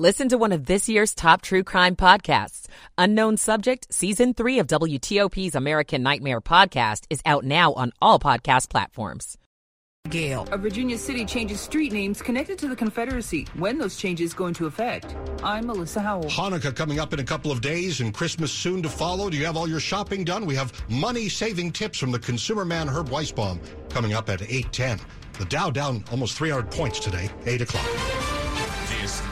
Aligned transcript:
Listen 0.00 0.30
to 0.30 0.38
one 0.38 0.52
of 0.52 0.64
this 0.64 0.88
year's 0.88 1.14
top 1.14 1.42
true 1.42 1.62
crime 1.62 1.94
podcasts. 1.94 2.68
Unknown 2.96 3.36
Subject, 3.36 3.86
Season 3.92 4.32
3 4.32 4.60
of 4.60 4.66
WTOP's 4.66 5.54
American 5.54 6.02
Nightmare 6.02 6.40
podcast 6.40 7.04
is 7.10 7.20
out 7.26 7.44
now 7.44 7.74
on 7.74 7.92
all 8.00 8.18
podcast 8.18 8.70
platforms. 8.70 9.36
Gale. 10.08 10.48
A 10.52 10.56
Virginia 10.56 10.96
city 10.96 11.26
changes 11.26 11.60
street 11.60 11.92
names 11.92 12.22
connected 12.22 12.58
to 12.60 12.68
the 12.68 12.76
Confederacy. 12.76 13.46
When 13.58 13.76
those 13.76 13.96
changes 13.96 14.32
go 14.32 14.46
into 14.46 14.64
effect? 14.64 15.14
I'm 15.42 15.66
Melissa 15.66 16.00
Howell. 16.00 16.30
Hanukkah 16.30 16.74
coming 16.74 16.98
up 16.98 17.12
in 17.12 17.20
a 17.20 17.24
couple 17.24 17.52
of 17.52 17.60
days 17.60 18.00
and 18.00 18.14
Christmas 18.14 18.50
soon 18.50 18.82
to 18.82 18.88
follow. 18.88 19.28
Do 19.28 19.36
you 19.36 19.44
have 19.44 19.58
all 19.58 19.68
your 19.68 19.80
shopping 19.80 20.24
done? 20.24 20.46
We 20.46 20.54
have 20.54 20.72
money-saving 20.88 21.72
tips 21.72 21.98
from 21.98 22.10
the 22.10 22.18
consumer 22.18 22.64
man 22.64 22.88
Herb 22.88 23.10
Weisbaum 23.10 23.60
coming 23.90 24.14
up 24.14 24.30
at 24.30 24.40
810. 24.40 24.98
The 25.38 25.44
Dow 25.44 25.68
down 25.68 26.04
almost 26.10 26.38
300 26.38 26.70
points 26.70 27.00
today, 27.00 27.28
8 27.44 27.60
o'clock. 27.60 28.39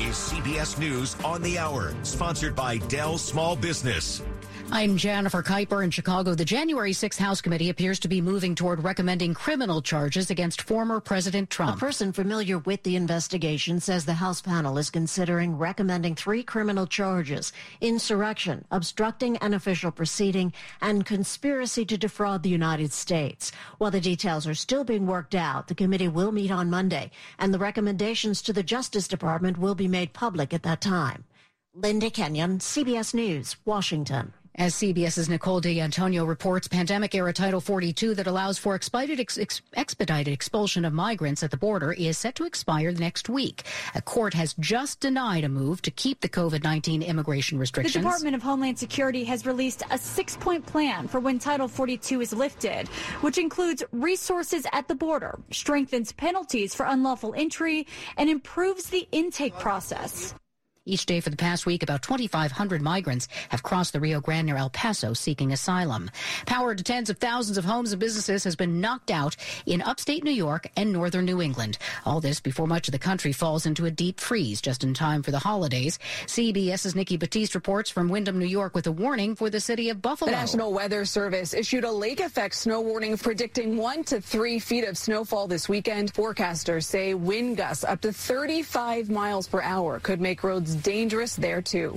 Is 0.08 0.14
CBS 0.14 0.78
News 0.78 1.16
on 1.22 1.42
the 1.42 1.58
Hour, 1.58 1.92
sponsored 2.02 2.56
by 2.56 2.78
Dell 2.78 3.18
Small 3.18 3.54
Business. 3.54 4.22
I'm 4.70 4.98
Jennifer 4.98 5.42
Keiper 5.42 5.82
in 5.82 5.90
Chicago. 5.90 6.34
The 6.34 6.44
January 6.44 6.92
6th 6.92 7.16
House 7.16 7.40
Committee 7.40 7.70
appears 7.70 7.98
to 8.00 8.08
be 8.08 8.20
moving 8.20 8.54
toward 8.54 8.84
recommending 8.84 9.32
criminal 9.32 9.80
charges 9.80 10.30
against 10.30 10.60
former 10.60 11.00
President 11.00 11.48
Trump. 11.48 11.78
A 11.78 11.80
person 11.80 12.12
familiar 12.12 12.58
with 12.58 12.82
the 12.82 12.94
investigation 12.94 13.80
says 13.80 14.04
the 14.04 14.12
House 14.12 14.42
panel 14.42 14.76
is 14.76 14.90
considering 14.90 15.56
recommending 15.56 16.14
three 16.14 16.42
criminal 16.42 16.86
charges 16.86 17.50
insurrection, 17.80 18.66
obstructing 18.70 19.38
an 19.38 19.54
official 19.54 19.90
proceeding, 19.90 20.52
and 20.82 21.06
conspiracy 21.06 21.86
to 21.86 21.96
defraud 21.96 22.42
the 22.42 22.50
United 22.50 22.92
States. 22.92 23.50
While 23.78 23.90
the 23.90 24.02
details 24.02 24.46
are 24.46 24.54
still 24.54 24.84
being 24.84 25.06
worked 25.06 25.34
out, 25.34 25.68
the 25.68 25.74
committee 25.74 26.08
will 26.08 26.30
meet 26.30 26.50
on 26.50 26.68
Monday, 26.68 27.10
and 27.38 27.54
the 27.54 27.58
recommendations 27.58 28.42
to 28.42 28.52
the 28.52 28.62
Justice 28.62 29.08
Department 29.08 29.56
will 29.56 29.74
be 29.74 29.88
made 29.88 30.12
public 30.12 30.52
at 30.52 30.62
that 30.64 30.82
time. 30.82 31.24
Linda 31.74 32.10
Kenyon, 32.10 32.58
CBS 32.58 33.14
News, 33.14 33.56
Washington. 33.64 34.34
As 34.58 34.74
CBS's 34.74 35.28
Nicole 35.28 35.60
D'Antonio 35.60 36.24
reports, 36.24 36.66
pandemic 36.66 37.14
era 37.14 37.32
Title 37.32 37.60
42 37.60 38.16
that 38.16 38.26
allows 38.26 38.58
for 38.58 38.74
expedited, 38.74 39.20
ex- 39.20 39.62
expedited 39.74 40.34
expulsion 40.34 40.84
of 40.84 40.92
migrants 40.92 41.44
at 41.44 41.52
the 41.52 41.56
border 41.56 41.92
is 41.92 42.18
set 42.18 42.34
to 42.34 42.44
expire 42.44 42.90
next 42.90 43.28
week. 43.28 43.62
A 43.94 44.02
court 44.02 44.34
has 44.34 44.54
just 44.58 44.98
denied 44.98 45.44
a 45.44 45.48
move 45.48 45.80
to 45.82 45.92
keep 45.92 46.22
the 46.22 46.28
COVID 46.28 46.64
19 46.64 47.04
immigration 47.04 47.56
restrictions. 47.56 47.94
The 47.94 48.00
Department 48.00 48.34
of 48.34 48.42
Homeland 48.42 48.80
Security 48.80 49.22
has 49.26 49.46
released 49.46 49.84
a 49.92 49.96
six 49.96 50.36
point 50.36 50.66
plan 50.66 51.06
for 51.06 51.20
when 51.20 51.38
Title 51.38 51.68
42 51.68 52.20
is 52.20 52.32
lifted, 52.32 52.88
which 53.20 53.38
includes 53.38 53.84
resources 53.92 54.66
at 54.72 54.88
the 54.88 54.94
border, 54.96 55.38
strengthens 55.52 56.10
penalties 56.10 56.74
for 56.74 56.84
unlawful 56.86 57.32
entry, 57.36 57.86
and 58.16 58.28
improves 58.28 58.90
the 58.90 59.06
intake 59.12 59.56
process. 59.60 60.34
Each 60.88 61.04
day 61.04 61.20
for 61.20 61.28
the 61.28 61.36
past 61.36 61.66
week, 61.66 61.82
about 61.82 62.00
2,500 62.00 62.80
migrants 62.80 63.28
have 63.50 63.62
crossed 63.62 63.92
the 63.92 64.00
Rio 64.00 64.22
Grande 64.22 64.46
near 64.46 64.56
El 64.56 64.70
Paso 64.70 65.12
seeking 65.12 65.52
asylum. 65.52 66.10
Power 66.46 66.74
to 66.74 66.82
tens 66.82 67.10
of 67.10 67.18
thousands 67.18 67.58
of 67.58 67.66
homes 67.66 67.92
and 67.92 68.00
businesses 68.00 68.42
has 68.44 68.56
been 68.56 68.80
knocked 68.80 69.10
out 69.10 69.36
in 69.66 69.82
upstate 69.82 70.24
New 70.24 70.30
York 70.30 70.66
and 70.78 70.90
northern 70.90 71.26
New 71.26 71.42
England. 71.42 71.76
All 72.06 72.22
this 72.22 72.40
before 72.40 72.66
much 72.66 72.88
of 72.88 72.92
the 72.92 72.98
country 72.98 73.32
falls 73.32 73.66
into 73.66 73.84
a 73.84 73.90
deep 73.90 74.18
freeze 74.18 74.62
just 74.62 74.82
in 74.82 74.94
time 74.94 75.22
for 75.22 75.30
the 75.30 75.38
holidays. 75.38 75.98
CBS's 76.24 76.94
Nikki 76.94 77.18
Battiste 77.18 77.54
reports 77.54 77.90
from 77.90 78.08
Windham, 78.08 78.38
New 78.38 78.46
York 78.46 78.74
with 78.74 78.86
a 78.86 78.92
warning 78.92 79.36
for 79.36 79.50
the 79.50 79.60
city 79.60 79.90
of 79.90 80.00
Buffalo. 80.00 80.30
The 80.30 80.36
National 80.38 80.72
Weather 80.72 81.04
Service 81.04 81.52
issued 81.52 81.84
a 81.84 81.92
lake 81.92 82.20
effect 82.20 82.54
snow 82.54 82.80
warning 82.80 83.18
predicting 83.18 83.76
one 83.76 84.04
to 84.04 84.22
three 84.22 84.58
feet 84.58 84.84
of 84.84 84.96
snowfall 84.96 85.48
this 85.48 85.68
weekend. 85.68 86.14
Forecasters 86.14 86.84
say 86.84 87.12
wind 87.12 87.58
gusts 87.58 87.84
up 87.84 88.00
to 88.00 88.10
35 88.10 89.10
miles 89.10 89.46
per 89.46 89.60
hour 89.60 90.00
could 90.00 90.22
make 90.22 90.42
roads 90.42 90.77
dangerous 90.82 91.36
there 91.36 91.62
too. 91.62 91.96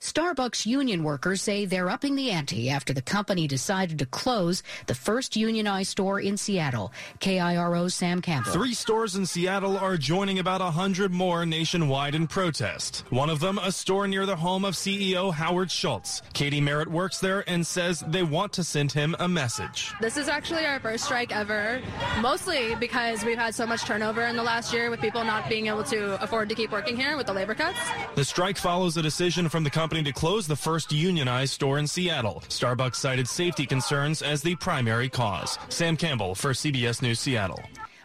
Starbucks 0.00 0.66
union 0.66 1.02
workers 1.02 1.40
say 1.40 1.64
they're 1.64 1.88
upping 1.88 2.14
the 2.14 2.30
ante 2.30 2.68
after 2.68 2.92
the 2.92 3.02
company 3.02 3.46
decided 3.46 3.98
to 3.98 4.06
close 4.06 4.62
the 4.86 4.94
first 4.94 5.36
unionized 5.36 5.90
store 5.90 6.20
in 6.20 6.36
Seattle. 6.36 6.92
KIRO's 7.20 7.94
Sam 7.94 8.20
Campbell. 8.20 8.52
Three 8.52 8.74
stores 8.74 9.16
in 9.16 9.24
Seattle 9.26 9.78
are 9.78 9.96
joining 9.96 10.38
about 10.38 10.60
100 10.60 11.12
more 11.12 11.46
nationwide 11.46 12.14
in 12.14 12.26
protest. 12.26 13.04
One 13.10 13.30
of 13.30 13.40
them, 13.40 13.58
a 13.58 13.72
store 13.72 14.06
near 14.06 14.26
the 14.26 14.36
home 14.36 14.64
of 14.64 14.74
CEO 14.74 15.32
Howard 15.32 15.70
Schultz. 15.70 16.22
Katie 16.32 16.60
Merritt 16.60 16.90
works 16.90 17.18
there 17.18 17.48
and 17.48 17.66
says 17.66 18.04
they 18.08 18.22
want 18.22 18.52
to 18.54 18.64
send 18.64 18.92
him 18.92 19.16
a 19.18 19.28
message. 19.28 19.92
This 20.00 20.16
is 20.16 20.28
actually 20.28 20.66
our 20.66 20.80
first 20.80 21.04
strike 21.04 21.34
ever, 21.34 21.80
mostly 22.20 22.74
because 22.74 23.24
we've 23.24 23.38
had 23.38 23.54
so 23.54 23.66
much 23.66 23.84
turnover 23.84 24.22
in 24.22 24.36
the 24.36 24.42
last 24.42 24.72
year 24.72 24.90
with 24.90 25.00
people 25.00 25.24
not 25.24 25.48
being 25.48 25.68
able 25.68 25.84
to 25.84 26.22
afford 26.22 26.48
to 26.48 26.54
keep 26.54 26.72
working 26.72 26.96
here 26.96 27.16
with 27.16 27.26
the 27.26 27.32
labor 27.32 27.54
cuts. 27.54 27.78
The 28.16 28.24
strike 28.24 28.58
follows 28.58 28.96
a 28.96 29.02
decision 29.02 29.48
from 29.48 29.64
the 29.64 29.70
company 29.70 29.83
to 29.84 30.12
close 30.12 30.46
the 30.46 30.56
first 30.56 30.92
unionized 30.92 31.52
store 31.52 31.78
in 31.78 31.86
Seattle. 31.86 32.42
Starbucks 32.48 32.96
cited 32.96 33.28
safety 33.28 33.66
concerns 33.66 34.22
as 34.22 34.40
the 34.40 34.56
primary 34.56 35.10
cause. 35.10 35.58
Sam 35.68 35.96
Campbell 35.96 36.34
for 36.34 36.52
CBS 36.52 37.02
News 37.02 37.20
Seattle. 37.20 37.62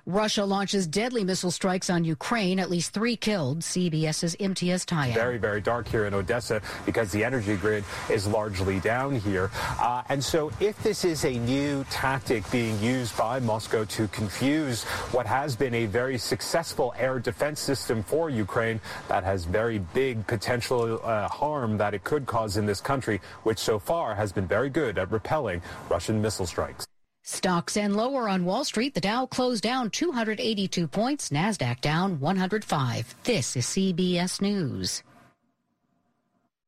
Russia 0.09 0.43
launches 0.43 0.87
deadly 0.87 1.23
missile 1.23 1.51
strikes 1.51 1.87
on 1.87 2.03
Ukraine, 2.03 2.59
at 2.59 2.71
least 2.71 2.93
three 2.93 3.15
killed. 3.15 3.59
CBS's 3.59 4.35
Imtiaz 4.37 4.83
Tyab. 4.83 5.13
Very, 5.13 5.37
very 5.37 5.61
dark 5.61 5.87
here 5.87 6.05
in 6.05 6.15
Odessa 6.15 6.63
because 6.83 7.11
the 7.11 7.23
energy 7.23 7.55
grid 7.55 7.83
is 8.09 8.25
largely 8.25 8.79
down 8.79 9.19
here. 9.19 9.51
Uh, 9.79 10.01
and 10.09 10.23
so 10.23 10.51
if 10.59 10.81
this 10.81 11.05
is 11.05 11.25
a 11.25 11.37
new 11.37 11.85
tactic 11.91 12.49
being 12.49 12.79
used 12.81 13.15
by 13.15 13.39
Moscow 13.39 13.85
to 13.85 14.07
confuse 14.07 14.83
what 15.13 15.27
has 15.27 15.55
been 15.55 15.75
a 15.75 15.85
very 15.85 16.17
successful 16.17 16.91
air 16.97 17.19
defense 17.19 17.59
system 17.59 18.01
for 18.01 18.31
Ukraine, 18.31 18.81
that 19.09 19.23
has 19.23 19.45
very 19.45 19.77
big 19.93 20.25
potential 20.25 20.99
uh, 21.03 21.27
harm 21.27 21.77
that 21.77 21.93
it 21.93 22.03
could 22.03 22.25
cause 22.25 22.57
in 22.57 22.65
this 22.65 22.81
country, 22.81 23.21
which 23.43 23.59
so 23.59 23.77
far 23.77 24.15
has 24.15 24.31
been 24.31 24.47
very 24.47 24.71
good 24.71 24.97
at 24.97 25.11
repelling 25.11 25.61
Russian 25.87 26.19
missile 26.19 26.47
strikes. 26.47 26.87
Stocks 27.29 27.77
end 27.77 27.95
lower 27.95 28.27
on 28.27 28.43
Wall 28.43 28.63
Street. 28.63 28.95
The 28.95 29.01
Dow 29.01 29.27
closed 29.27 29.61
down 29.61 29.91
282 29.91 30.87
points, 30.87 31.29
Nasdaq 31.29 31.79
down 31.79 32.19
105. 32.19 33.15
This 33.23 33.55
is 33.55 33.67
CBS 33.67 34.41
News. 34.41 35.03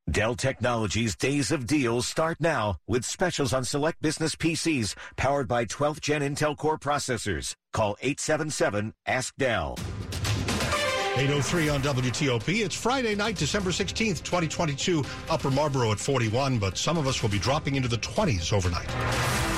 Dell 0.10 0.36
Technologies 0.36 1.16
Days 1.16 1.52
of 1.52 1.66
Deals 1.66 2.08
start 2.08 2.38
now 2.40 2.78
with 2.86 3.06
specials 3.06 3.54
on 3.54 3.66
select 3.66 4.02
business 4.04 4.36
PCs 4.36 4.94
powered 5.18 5.48
by 5.48 5.66
12th 5.66 6.00
gen 6.00 6.22
Intel 6.22 6.56
Core 6.56 6.78
processors. 6.78 7.56
Call 7.74 7.98
877 8.00 8.94
Ask 9.08 9.34
Dell. 9.38 9.78
803 11.18 11.70
on 11.70 11.82
WTOP. 11.82 12.64
It's 12.64 12.76
Friday 12.76 13.16
night, 13.16 13.36
December 13.36 13.72
16th, 13.72 14.24
2022. 14.24 15.04
Upper 15.28 15.50
Marlboro 15.50 15.92
at 15.92 16.00
41, 16.00 16.60
but 16.60 16.78
some 16.78 16.98
of 17.00 17.08
us 17.08 17.24
will 17.24 17.30
be 17.30 17.40
dropping 17.40 17.76
into 17.76 17.90
the 17.90 17.98
20s 17.98 18.54
overnight. 18.54 19.51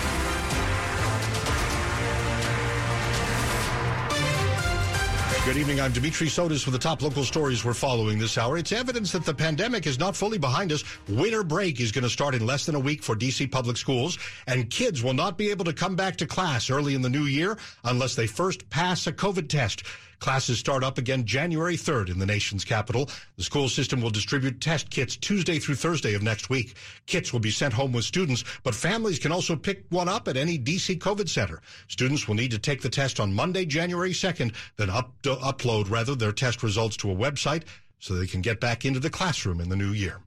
Good 5.45 5.57
evening. 5.57 5.81
I'm 5.81 5.91
Dimitri 5.91 6.27
Sotis 6.27 6.65
with 6.65 6.71
the 6.71 6.79
top 6.79 7.01
local 7.01 7.25
stories 7.25 7.65
we're 7.65 7.73
following 7.73 8.17
this 8.17 8.37
hour. 8.37 8.57
It's 8.57 8.71
evidence 8.71 9.11
that 9.11 9.25
the 9.25 9.33
pandemic 9.33 9.85
is 9.85 9.99
not 9.99 10.15
fully 10.15 10.37
behind 10.37 10.71
us. 10.71 10.85
Winter 11.09 11.43
break 11.43 11.81
is 11.81 11.91
going 11.91 12.05
to 12.05 12.09
start 12.09 12.33
in 12.33 12.45
less 12.45 12.65
than 12.65 12.75
a 12.75 12.79
week 12.79 13.03
for 13.03 13.13
DC 13.13 13.51
public 13.51 13.75
schools, 13.75 14.17
and 14.47 14.69
kids 14.69 15.03
will 15.03 15.13
not 15.13 15.37
be 15.37 15.51
able 15.51 15.65
to 15.65 15.73
come 15.73 15.97
back 15.97 16.15
to 16.15 16.25
class 16.25 16.69
early 16.69 16.95
in 16.95 17.01
the 17.01 17.09
new 17.09 17.25
year 17.25 17.57
unless 17.83 18.15
they 18.15 18.25
first 18.25 18.69
pass 18.69 19.05
a 19.05 19.11
COVID 19.11 19.49
test. 19.49 19.83
Classes 20.19 20.59
start 20.59 20.83
up 20.83 20.97
again 20.97 21.25
January 21.25 21.75
3rd 21.75 22.09
in 22.09 22.19
the 22.19 22.25
nation's 22.25 22.63
capital. 22.63 23.09
The 23.37 23.43
school 23.43 23.69
system 23.69 24.01
will 24.01 24.09
distribute 24.09 24.61
test 24.61 24.89
kits 24.89 25.15
Tuesday 25.15 25.59
through 25.59 25.75
Thursday 25.75 26.13
of 26.13 26.23
next 26.23 26.49
week. 26.49 26.75
Kits 27.05 27.33
will 27.33 27.39
be 27.39 27.51
sent 27.51 27.73
home 27.73 27.91
with 27.91 28.05
students, 28.05 28.43
but 28.63 28.75
families 28.75 29.19
can 29.19 29.31
also 29.31 29.55
pick 29.55 29.85
one 29.89 30.09
up 30.09 30.27
at 30.27 30.37
any 30.37 30.57
DC 30.57 30.97
COVID 30.99 31.29
center. 31.29 31.61
Students 31.87 32.27
will 32.27 32.35
need 32.35 32.51
to 32.51 32.59
take 32.59 32.81
the 32.81 32.89
test 32.89 33.19
on 33.19 33.33
Monday, 33.33 33.65
January 33.65 34.11
2nd, 34.11 34.53
then 34.77 34.89
up, 34.89 35.13
upload 35.23 35.89
rather 35.89 36.15
their 36.15 36.31
test 36.31 36.63
results 36.63 36.97
to 36.97 37.11
a 37.11 37.15
website 37.15 37.63
so 37.99 38.13
they 38.13 38.27
can 38.27 38.41
get 38.41 38.59
back 38.59 38.85
into 38.85 38.99
the 38.99 39.09
classroom 39.09 39.61
in 39.61 39.69
the 39.69 39.75
new 39.75 39.91
year. 39.91 40.19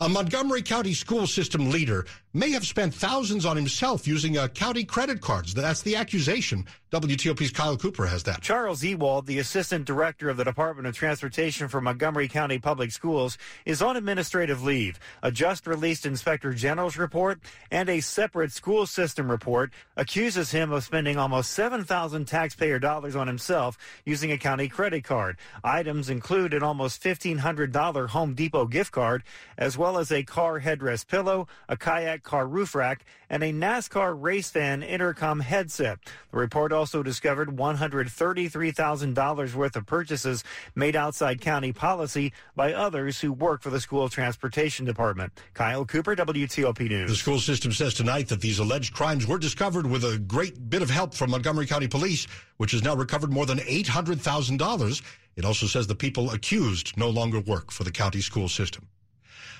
A 0.00 0.08
Montgomery 0.08 0.62
County 0.62 0.94
school 0.94 1.26
system 1.26 1.70
leader 1.70 2.06
may 2.34 2.50
have 2.50 2.66
spent 2.66 2.94
thousands 2.94 3.44
on 3.44 3.56
himself 3.56 4.06
using 4.06 4.38
uh, 4.38 4.48
county 4.48 4.84
credit 4.84 5.20
cards. 5.20 5.52
That's 5.52 5.82
the 5.82 5.96
accusation. 5.96 6.66
WTOP's 6.90 7.50
Kyle 7.50 7.76
Cooper 7.76 8.06
has 8.06 8.22
that. 8.24 8.42
Charles 8.42 8.84
Ewald, 8.84 9.26
the 9.26 9.38
assistant 9.38 9.86
director 9.86 10.28
of 10.28 10.36
the 10.36 10.44
Department 10.44 10.86
of 10.86 10.94
Transportation 10.94 11.68
for 11.68 11.80
Montgomery 11.80 12.28
County 12.28 12.58
Public 12.58 12.90
Schools, 12.90 13.38
is 13.64 13.80
on 13.80 13.96
administrative 13.96 14.62
leave. 14.62 14.98
A 15.22 15.32
just 15.32 15.66
released 15.66 16.04
inspector 16.04 16.52
general's 16.52 16.98
report 16.98 17.40
and 17.70 17.88
a 17.88 18.00
separate 18.00 18.52
school 18.52 18.86
system 18.86 19.30
report 19.30 19.72
accuses 19.96 20.50
him 20.50 20.70
of 20.70 20.84
spending 20.84 21.16
almost 21.16 21.52
7,000 21.52 22.26
taxpayer 22.26 22.78
dollars 22.78 23.16
on 23.16 23.26
himself 23.26 23.78
using 24.04 24.30
a 24.30 24.38
county 24.38 24.68
credit 24.68 25.04
card. 25.04 25.38
Items 25.64 26.10
include 26.10 26.52
an 26.52 26.62
almost 26.62 27.02
$1,500 27.02 28.08
Home 28.10 28.34
Depot 28.34 28.66
gift 28.66 28.92
card, 28.92 29.22
as 29.56 29.78
well 29.78 29.96
as 29.96 30.12
a 30.12 30.22
car 30.24 30.60
headrest 30.60 31.08
pillow, 31.08 31.48
a 31.68 31.76
kayak 31.76 32.21
car 32.22 32.46
roof 32.46 32.74
rack 32.74 33.04
and 33.28 33.42
a 33.42 33.52
NASCAR 33.52 34.14
race 34.20 34.50
fan 34.50 34.82
intercom 34.82 35.40
headset. 35.40 35.98
The 36.30 36.38
report 36.38 36.72
also 36.72 37.02
discovered 37.02 37.48
$133,000 37.56 39.54
worth 39.54 39.76
of 39.76 39.86
purchases 39.86 40.44
made 40.74 40.96
outside 40.96 41.40
county 41.40 41.72
policy 41.72 42.32
by 42.56 42.72
others 42.72 43.20
who 43.20 43.32
work 43.32 43.62
for 43.62 43.70
the 43.70 43.80
school 43.80 44.08
transportation 44.08 44.84
department. 44.84 45.32
Kyle 45.54 45.84
Cooper, 45.84 46.14
WTOP 46.16 46.88
News. 46.88 47.10
The 47.10 47.16
school 47.16 47.38
system 47.40 47.72
says 47.72 47.94
tonight 47.94 48.28
that 48.28 48.40
these 48.40 48.58
alleged 48.58 48.94
crimes 48.94 49.26
were 49.26 49.38
discovered 49.38 49.86
with 49.86 50.04
a 50.04 50.18
great 50.18 50.70
bit 50.70 50.82
of 50.82 50.90
help 50.90 51.14
from 51.14 51.30
Montgomery 51.30 51.66
County 51.66 51.88
Police, 51.88 52.26
which 52.56 52.72
has 52.72 52.82
now 52.82 52.94
recovered 52.94 53.32
more 53.32 53.46
than 53.46 53.58
$800,000. 53.58 55.02
It 55.36 55.44
also 55.44 55.66
says 55.66 55.86
the 55.86 55.94
people 55.94 56.30
accused 56.30 56.96
no 56.96 57.08
longer 57.08 57.40
work 57.40 57.70
for 57.70 57.84
the 57.84 57.90
county 57.90 58.20
school 58.20 58.48
system. 58.48 58.86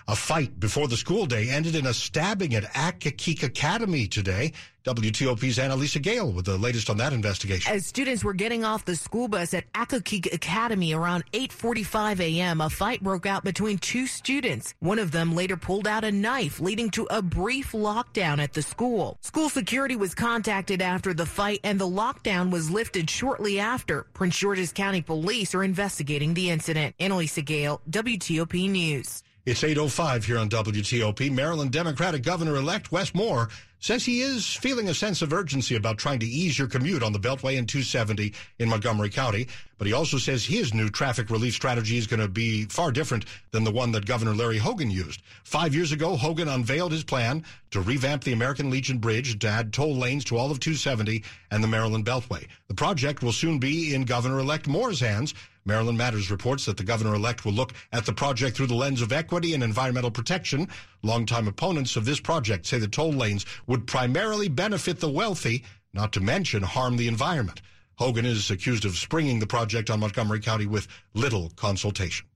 A 0.08 0.16
fight 0.16 0.58
before 0.58 0.88
the 0.88 0.96
school 0.96 1.26
day 1.26 1.49
ended 1.49 1.76
in 1.76 1.87
a 1.87 1.94
stabbing 1.94 2.54
at 2.54 2.64
Accokeek 2.64 3.44
Academy 3.44 4.08
today. 4.08 4.52
WTOP's 4.84 5.60
Anna-Lysa 5.60 6.02
Gayle 6.02 6.32
with 6.32 6.44
the 6.44 6.58
latest 6.58 6.90
on 6.90 6.96
that 6.96 7.12
investigation. 7.12 7.72
As 7.72 7.87
students 7.87 8.25
were 8.25 8.32
getting 8.32 8.64
off 8.64 8.84
the 8.84 8.96
school 8.96 9.28
bus 9.28 9.54
at 9.54 9.72
Accokeek 9.75 10.32
Academy 10.34 10.93
around 10.93 11.22
8:45 11.32 12.19
a.m., 12.19 12.60
a 12.60 12.69
fight 12.69 13.00
broke 13.00 13.25
out 13.25 13.44
between 13.44 13.78
two 13.78 14.08
students. 14.08 14.75
One 14.81 14.99
of 14.99 15.12
them 15.12 15.37
later 15.37 15.56
pulled 15.56 15.87
out 15.87 16.02
a 16.02 16.10
knife, 16.10 16.58
leading 16.58 16.90
to 16.90 17.06
a 17.10 17.22
brief 17.22 17.70
lockdown 17.70 18.43
at 18.43 18.54
the 18.54 18.62
school. 18.62 19.19
School 19.20 19.49
security 19.49 19.94
was 19.94 20.16
contacted 20.16 20.82
after 20.82 21.14
the 21.14 21.26
fight 21.26 21.60
and 21.62 21.78
the 21.78 21.87
lockdown 21.87 22.50
was 22.50 22.69
lifted 22.69 23.08
shortly 23.08 23.60
after. 23.60 24.06
Prince 24.14 24.37
George's 24.37 24.72
County 24.72 25.00
Police 25.00 25.54
are 25.54 25.62
investigating 25.62 26.34
the 26.34 26.50
incident. 26.50 26.96
Anna-Lysa 26.99 27.44
Gayle, 27.44 27.81
WTOP 27.88 28.69
News. 28.69 29.22
It's 29.44 29.62
8.05 29.62 30.22
here 30.22 30.38
on 30.38 30.48
WTOP. 30.48 31.32
Maryland 31.32 31.72
Democratic 31.72 32.22
Governor-elect 32.22 32.92
Wes 32.92 33.12
Moore 33.12 33.48
says 33.80 34.04
he 34.04 34.20
is 34.20 34.46
feeling 34.46 34.88
a 34.88 34.94
sense 34.94 35.20
of 35.20 35.32
urgency 35.32 35.74
about 35.74 35.98
trying 35.98 36.20
to 36.20 36.26
ease 36.26 36.56
your 36.56 36.68
commute 36.68 37.02
on 37.02 37.12
the 37.12 37.18
Beltway 37.18 37.58
and 37.58 37.68
270 37.68 38.32
in 38.60 38.68
Montgomery 38.68 39.10
County. 39.10 39.48
But 39.82 39.88
he 39.88 39.94
also 39.94 40.17
says 40.17 40.44
his 40.44 40.73
new 40.73 40.88
traffic 40.88 41.29
relief 41.29 41.55
strategy 41.55 41.99
is 41.99 42.06
going 42.06 42.20
to 42.20 42.29
be 42.29 42.67
far 42.67 42.93
different 42.93 43.25
than 43.50 43.64
the 43.64 43.73
one 43.73 43.90
that 43.90 44.06
Governor 44.06 44.32
Larry 44.32 44.58
Hogan 44.58 44.93
used. 44.93 45.23
Five 45.43 45.75
years 45.75 45.90
ago, 45.90 46.14
Hogan 46.14 46.46
unveiled 46.46 46.93
his 46.93 47.02
plan 47.02 47.43
to 47.73 47.81
revamp 47.81 48.23
the 48.23 48.32
American 48.32 48.70
Legion 48.70 48.99
Bridge 48.99 49.37
to 49.40 49.49
add 49.49 49.73
toll 49.73 49.96
lanes 49.96 50.25
to 50.26 50.37
all 50.37 50.52
of 50.52 50.61
270 50.61 51.25
and 51.50 51.64
the 51.64 51.67
Maryland 51.67 52.05
Beltway. 52.05 52.46
The 52.69 52.75
project 52.75 53.25
will 53.25 53.32
soon 53.32 53.58
be 53.58 53.93
in 53.93 54.05
Governor-elect 54.05 54.69
Moore's 54.69 55.00
hands 55.00 55.34
Maryland 55.64 55.99
Matters 55.99 56.31
reports 56.31 56.64
that 56.67 56.76
the 56.76 56.85
governor 56.85 57.17
elect 57.17 57.44
will 57.44 57.52
look 57.52 57.73
at 57.90 58.06
the 58.06 58.12
project 58.12 58.56
through 58.56 58.69
the 58.69 58.75
lens 58.76 59.02
of 59.02 59.12
equity 59.12 59.52
and 59.52 59.64
environmental 59.64 60.12
protection. 60.12 60.69
Longtime 61.02 61.49
opponents 61.49 61.96
of 61.96 62.05
this 62.05 62.20
project 62.20 62.67
say 62.67 62.78
the 62.78 62.87
toll 62.87 63.12
lanes 63.12 63.46
would 63.67 63.88
primarily 63.88 64.46
benefit 64.46 65.00
the 65.00 65.11
wealthy, 65.11 65.64
not 65.93 66.12
to 66.12 66.20
mention 66.20 66.62
harm 66.62 66.96
the 66.96 67.08
environment. 67.08 67.62
Hogan 68.02 68.26
is 68.26 68.50
accused 68.50 68.84
of 68.84 68.96
springing 68.96 69.38
the 69.38 69.46
project 69.46 69.88
on 69.88 70.00
Montgomery 70.00 70.40
County 70.40 70.66
with 70.66 70.88
little 71.14 71.50
consultation. 71.54 72.26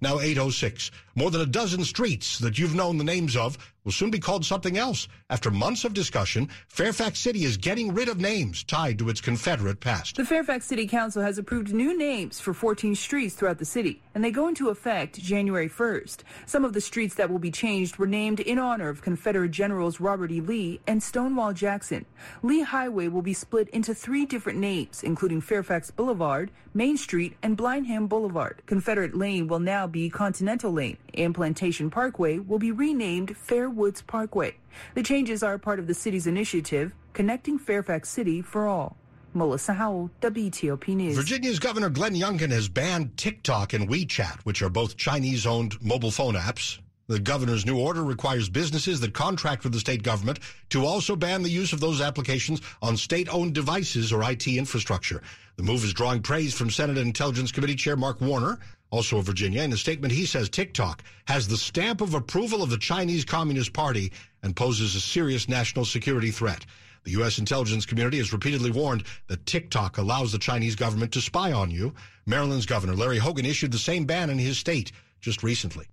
Now 0.00 0.20
806. 0.20 0.92
More 1.16 1.32
than 1.32 1.40
a 1.40 1.46
dozen 1.46 1.82
streets 1.82 2.38
that 2.38 2.56
you've 2.56 2.76
known 2.76 2.98
the 2.98 3.02
names 3.04 3.34
of 3.34 3.58
will 3.88 3.92
soon 3.92 4.10
be 4.10 4.18
called 4.18 4.44
something 4.44 4.76
else. 4.76 5.08
After 5.30 5.50
months 5.50 5.86
of 5.86 5.94
discussion, 5.94 6.50
Fairfax 6.68 7.20
City 7.20 7.44
is 7.44 7.56
getting 7.56 7.94
rid 7.94 8.10
of 8.10 8.20
names 8.20 8.62
tied 8.62 8.98
to 8.98 9.08
its 9.08 9.22
Confederate 9.22 9.80
past. 9.80 10.16
The 10.16 10.26
Fairfax 10.26 10.66
City 10.66 10.86
Council 10.86 11.22
has 11.22 11.38
approved 11.38 11.72
new 11.72 11.96
names 11.96 12.38
for 12.38 12.52
14 12.52 12.94
streets 12.94 13.34
throughout 13.34 13.56
the 13.56 13.64
city, 13.64 14.02
and 14.14 14.22
they 14.22 14.30
go 14.30 14.46
into 14.46 14.68
effect 14.68 15.18
January 15.18 15.70
1st. 15.70 16.18
Some 16.44 16.66
of 16.66 16.74
the 16.74 16.82
streets 16.82 17.14
that 17.14 17.30
will 17.30 17.38
be 17.38 17.50
changed 17.50 17.96
were 17.96 18.06
named 18.06 18.40
in 18.40 18.58
honor 18.58 18.90
of 18.90 19.00
Confederate 19.00 19.52
Generals 19.52 20.00
Robert 20.00 20.30
E. 20.32 20.42
Lee 20.42 20.80
and 20.86 21.02
Stonewall 21.02 21.54
Jackson. 21.54 22.04
Lee 22.42 22.60
Highway 22.60 23.08
will 23.08 23.22
be 23.22 23.32
split 23.32 23.70
into 23.70 23.94
three 23.94 24.26
different 24.26 24.58
names, 24.58 25.02
including 25.02 25.40
Fairfax 25.40 25.90
Boulevard, 25.90 26.50
Main 26.74 26.98
Street, 26.98 27.36
and 27.42 27.56
Blindham 27.56 28.06
Boulevard. 28.06 28.60
Confederate 28.66 29.16
Lane 29.16 29.48
will 29.48 29.60
now 29.60 29.86
be 29.86 30.10
Continental 30.10 30.72
Lane, 30.72 30.98
and 31.14 31.34
Plantation 31.34 31.88
Parkway 31.88 32.38
will 32.38 32.58
be 32.58 32.70
renamed 32.70 33.34
Fair 33.34 33.70
Woods 33.78 34.02
Parkway. 34.02 34.56
The 34.94 35.02
changes 35.02 35.42
are 35.42 35.56
part 35.56 35.78
of 35.78 35.86
the 35.86 35.94
city's 35.94 36.26
initiative, 36.26 36.92
Connecting 37.14 37.58
Fairfax 37.58 38.10
City 38.10 38.42
for 38.42 38.68
All. 38.68 38.96
Melissa 39.32 39.72
Howell, 39.74 40.10
WTOP 40.20 40.88
News. 40.88 41.16
Virginia's 41.16 41.58
Governor 41.58 41.88
Glenn 41.88 42.14
Youngkin 42.14 42.50
has 42.50 42.68
banned 42.68 43.16
TikTok 43.16 43.72
and 43.72 43.88
WeChat, 43.88 44.40
which 44.40 44.62
are 44.62 44.68
both 44.68 44.96
Chinese 44.96 45.46
owned 45.46 45.80
mobile 45.80 46.10
phone 46.10 46.34
apps. 46.34 46.78
The 47.06 47.18
governor's 47.18 47.64
new 47.64 47.78
order 47.78 48.04
requires 48.04 48.50
businesses 48.50 49.00
that 49.00 49.14
contract 49.14 49.64
with 49.64 49.72
the 49.72 49.80
state 49.80 50.02
government 50.02 50.40
to 50.70 50.84
also 50.84 51.16
ban 51.16 51.42
the 51.42 51.48
use 51.48 51.72
of 51.72 51.80
those 51.80 52.02
applications 52.02 52.60
on 52.82 52.98
state 52.98 53.32
owned 53.32 53.54
devices 53.54 54.12
or 54.12 54.28
IT 54.30 54.46
infrastructure. 54.46 55.22
The 55.56 55.62
move 55.62 55.84
is 55.84 55.94
drawing 55.94 56.20
praise 56.20 56.52
from 56.52 56.68
Senate 56.68 56.98
Intelligence 56.98 57.50
Committee 57.50 57.76
Chair 57.76 57.96
Mark 57.96 58.20
Warner, 58.20 58.58
also 58.90 59.18
of 59.18 59.26
Virginia. 59.26 59.62
In 59.62 59.72
a 59.72 59.76
statement, 59.76 60.12
he 60.12 60.26
says 60.26 60.48
TikTok 60.48 61.02
has 61.26 61.46
the 61.46 61.56
stamp 61.56 62.00
of 62.00 62.14
approval 62.14 62.62
of 62.62 62.70
the 62.70 62.78
Chinese 62.78 63.24
Communist 63.24 63.72
Party 63.72 64.12
and 64.42 64.56
poses 64.56 64.94
a 64.94 65.00
serious 65.00 65.48
national 65.48 65.84
security 65.84 66.30
threat. 66.30 66.64
The 67.04 67.12
U.S. 67.12 67.38
intelligence 67.38 67.86
community 67.86 68.18
has 68.18 68.32
repeatedly 68.32 68.70
warned 68.70 69.04
that 69.28 69.46
TikTok 69.46 69.98
allows 69.98 70.32
the 70.32 70.38
Chinese 70.38 70.74
government 70.74 71.12
to 71.12 71.20
spy 71.20 71.52
on 71.52 71.70
you. 71.70 71.94
Maryland's 72.26 72.66
Governor 72.66 72.94
Larry 72.94 73.18
Hogan 73.18 73.46
issued 73.46 73.72
the 73.72 73.78
same 73.78 74.04
ban 74.04 74.30
in 74.30 74.38
his 74.38 74.58
state 74.58 74.92
just 75.20 75.42
recently. 75.42 75.86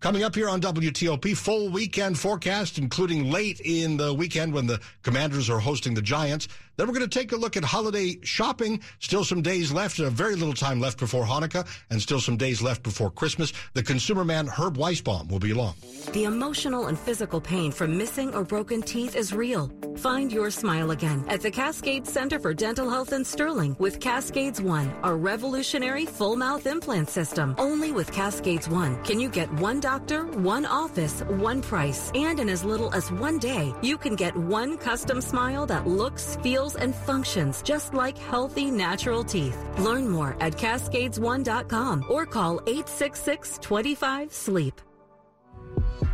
Coming 0.00 0.22
up 0.22 0.34
here 0.34 0.48
on 0.48 0.62
WTOP, 0.62 1.36
full 1.36 1.68
weekend 1.68 2.18
forecast, 2.18 2.78
including 2.78 3.30
late 3.30 3.60
in 3.62 3.98
the 3.98 4.14
weekend 4.14 4.54
when 4.54 4.66
the 4.66 4.80
Commanders 5.02 5.50
are 5.50 5.58
hosting 5.58 5.92
the 5.92 6.00
Giants. 6.00 6.48
Then 6.80 6.86
we're 6.88 6.94
going 6.94 7.06
to 7.06 7.18
take 7.18 7.32
a 7.32 7.36
look 7.36 7.58
at 7.58 7.64
holiday 7.64 8.18
shopping. 8.22 8.80
Still 9.00 9.22
some 9.22 9.42
days 9.42 9.70
left, 9.70 10.00
uh, 10.00 10.08
very 10.08 10.34
little 10.34 10.54
time 10.54 10.80
left 10.80 10.98
before 10.98 11.26
Hanukkah, 11.26 11.66
and 11.90 12.00
still 12.00 12.20
some 12.20 12.38
days 12.38 12.62
left 12.62 12.82
before 12.82 13.10
Christmas. 13.10 13.52
The 13.74 13.82
consumer 13.82 14.24
man 14.24 14.46
Herb 14.46 14.78
Weisbaum 14.78 15.30
will 15.30 15.38
be 15.38 15.50
along. 15.50 15.74
The 16.14 16.24
emotional 16.24 16.86
and 16.86 16.98
physical 16.98 17.38
pain 17.38 17.70
from 17.70 17.98
missing 17.98 18.34
or 18.34 18.44
broken 18.44 18.80
teeth 18.80 19.14
is 19.14 19.34
real. 19.34 19.70
Find 19.98 20.32
your 20.32 20.50
smile 20.50 20.92
again 20.92 21.26
at 21.28 21.42
the 21.42 21.50
Cascade 21.50 22.06
Center 22.06 22.38
for 22.38 22.54
Dental 22.54 22.88
Health 22.88 23.12
in 23.12 23.26
Sterling 23.26 23.76
with 23.78 24.00
Cascades 24.00 24.62
One, 24.62 24.90
our 25.02 25.18
revolutionary 25.18 26.06
full 26.06 26.36
mouth 26.36 26.66
implant 26.66 27.10
system. 27.10 27.54
Only 27.58 27.92
with 27.92 28.10
Cascades 28.10 28.70
One 28.70 29.04
can 29.04 29.20
you 29.20 29.28
get 29.28 29.52
one 29.60 29.80
doctor, 29.90 30.26
one 30.38 30.64
office, 30.64 31.20
one 31.48 31.60
price, 31.60 32.12
and 32.14 32.38
in 32.38 32.48
as 32.48 32.62
little 32.62 32.94
as 32.94 33.10
one 33.10 33.40
day, 33.40 33.74
you 33.82 33.98
can 33.98 34.14
get 34.14 34.36
one 34.36 34.78
custom 34.78 35.20
smile 35.20 35.66
that 35.66 35.84
looks, 35.84 36.36
feels, 36.44 36.76
and 36.76 36.94
functions 36.94 37.60
just 37.62 37.92
like 37.92 38.16
healthy, 38.16 38.70
natural 38.70 39.24
teeth. 39.24 39.58
Learn 39.80 40.08
more 40.08 40.36
at 40.40 40.52
cascades1.com 40.52 42.04
or 42.08 42.24
call 42.24 42.60
866 42.68 43.58
25 43.60 44.32
SLEEP. 44.32 44.80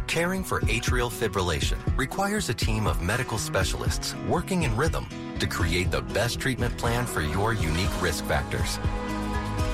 Caring 0.07 0.43
for 0.43 0.61
atrial 0.63 1.11
fibrillation 1.11 1.79
requires 1.99 2.49
a 2.49 2.55
team 2.55 2.87
of 2.87 3.03
medical 3.03 3.37
specialists 3.37 4.15
working 4.27 4.63
in 4.63 4.75
rhythm 4.75 5.07
to 5.39 5.47
create 5.47 5.91
the 5.91 6.01
best 6.01 6.41
treatment 6.41 6.75
plan 6.79 7.05
for 7.05 7.21
your 7.21 7.53
unique 7.53 8.01
risk 8.01 8.25
factors. 8.25 8.79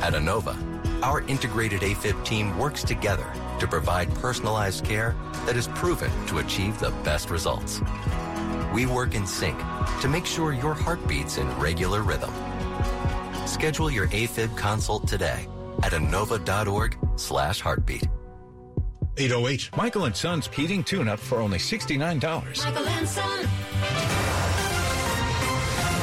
At 0.03 0.15
Inova, 0.15 0.57
our 1.05 1.21
integrated 1.29 1.83
AFib 1.83 2.25
team 2.25 2.59
works 2.59 2.83
together 2.83 3.33
to 3.63 3.69
provide 3.69 4.13
personalized 4.17 4.85
care 4.85 5.15
that 5.47 5.57
is 5.57 5.69
proven 5.69 6.11
to 6.27 6.39
achieve 6.39 6.81
the 6.81 6.91
best 7.05 7.31
results. 7.31 7.81
We 8.75 8.87
work 8.87 9.15
in 9.15 9.25
sync 9.25 9.57
to 10.01 10.09
make 10.09 10.27
sure 10.27 10.53
your 10.53 10.75
heart 10.75 11.07
beats 11.07 11.39
in 11.39 11.49
regular 11.61 12.03
rhythm. 12.03 12.33
Schedule 13.47 13.89
your 13.89 14.09
AFib 14.09 14.57
consult 14.57 15.07
today 15.07 15.47
at 15.85 15.93
inova.org 15.93 16.99
slash 17.15 17.61
heartbeat. 17.61 18.09
808. 19.17 19.71
Michael 19.77 20.07
and 20.07 20.17
Son's 20.17 20.49
heating 20.49 20.83
tune-up 20.83 21.21
for 21.21 21.39
only 21.39 21.59
$69. 21.59 22.65
Michael 22.65 22.89
and 22.89 23.09
Son. 23.09 24.22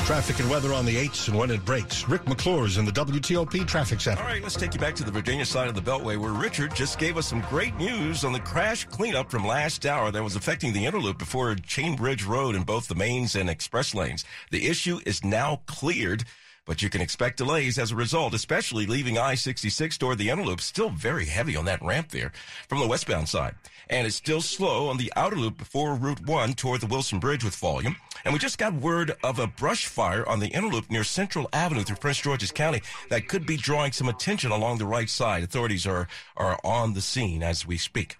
Traffic 0.09 0.39
and 0.39 0.49
weather 0.49 0.73
on 0.73 0.87
the 0.87 0.95
8s 0.95 1.27
and 1.27 1.37
when 1.37 1.51
it 1.51 1.63
breaks. 1.63 2.09
Rick 2.09 2.27
McClure 2.27 2.65
in 2.79 2.83
the 2.83 2.91
WTOP 2.91 3.67
Traffic 3.67 4.01
Center. 4.01 4.23
All 4.23 4.27
right, 4.27 4.41
let's 4.41 4.55
take 4.55 4.73
you 4.73 4.79
back 4.79 4.95
to 4.95 5.03
the 5.03 5.11
Virginia 5.11 5.45
side 5.45 5.67
of 5.67 5.75
the 5.75 5.81
Beltway 5.81 6.17
where 6.17 6.31
Richard 6.31 6.73
just 6.73 6.97
gave 6.97 7.15
us 7.15 7.27
some 7.27 7.41
great 7.41 7.75
news 7.75 8.23
on 8.23 8.33
the 8.33 8.39
crash 8.39 8.85
cleanup 8.85 9.29
from 9.29 9.45
last 9.45 9.85
hour 9.85 10.09
that 10.09 10.23
was 10.23 10.35
affecting 10.35 10.73
the 10.73 10.83
inner 10.83 10.97
loop 10.97 11.19
before 11.19 11.53
Chainbridge 11.53 12.27
Road 12.27 12.55
in 12.55 12.63
both 12.63 12.87
the 12.87 12.95
mains 12.95 13.35
and 13.35 13.51
express 13.51 13.93
lanes. 13.93 14.25
The 14.49 14.65
issue 14.65 14.99
is 15.05 15.23
now 15.23 15.61
cleared. 15.67 16.23
But 16.69 16.83
you 16.83 16.89
can 16.91 17.01
expect 17.01 17.37
delays 17.37 17.79
as 17.79 17.91
a 17.91 17.95
result, 17.95 18.35
especially 18.35 18.85
leaving 18.85 19.17
I-66 19.17 19.97
toward 19.97 20.19
the 20.19 20.29
inner 20.29 20.45
loop. 20.45 20.61
Still 20.61 20.91
very 20.91 21.25
heavy 21.25 21.55
on 21.55 21.65
that 21.65 21.81
ramp 21.81 22.09
there 22.09 22.31
from 22.67 22.77
the 22.77 22.87
westbound 22.87 23.27
side. 23.27 23.55
And 23.89 24.05
it's 24.05 24.15
still 24.15 24.39
slow 24.39 24.87
on 24.87 24.97
the 24.97 25.11
outer 25.15 25.35
loop 25.35 25.57
before 25.57 25.95
Route 25.95 26.23
1 26.27 26.53
toward 26.53 26.81
the 26.81 26.85
Wilson 26.85 27.17
Bridge 27.17 27.43
with 27.43 27.55
volume. 27.55 27.95
And 28.23 28.35
we 28.35 28.39
just 28.39 28.59
got 28.59 28.75
word 28.75 29.15
of 29.23 29.39
a 29.39 29.47
brush 29.47 29.87
fire 29.87 30.23
on 30.29 30.41
the 30.41 30.49
inner 30.49 30.67
loop 30.67 30.91
near 30.91 31.03
Central 31.03 31.49
Avenue 31.53 31.81
through 31.81 31.95
Prince 31.95 32.19
George's 32.19 32.51
County 32.51 32.83
that 33.09 33.27
could 33.27 33.47
be 33.47 33.57
drawing 33.57 33.91
some 33.91 34.07
attention 34.07 34.51
along 34.51 34.77
the 34.77 34.85
right 34.85 35.09
side. 35.09 35.41
Authorities 35.41 35.87
are, 35.87 36.07
are 36.37 36.59
on 36.63 36.93
the 36.93 37.01
scene 37.01 37.41
as 37.41 37.65
we 37.65 37.77
speak. 37.77 38.15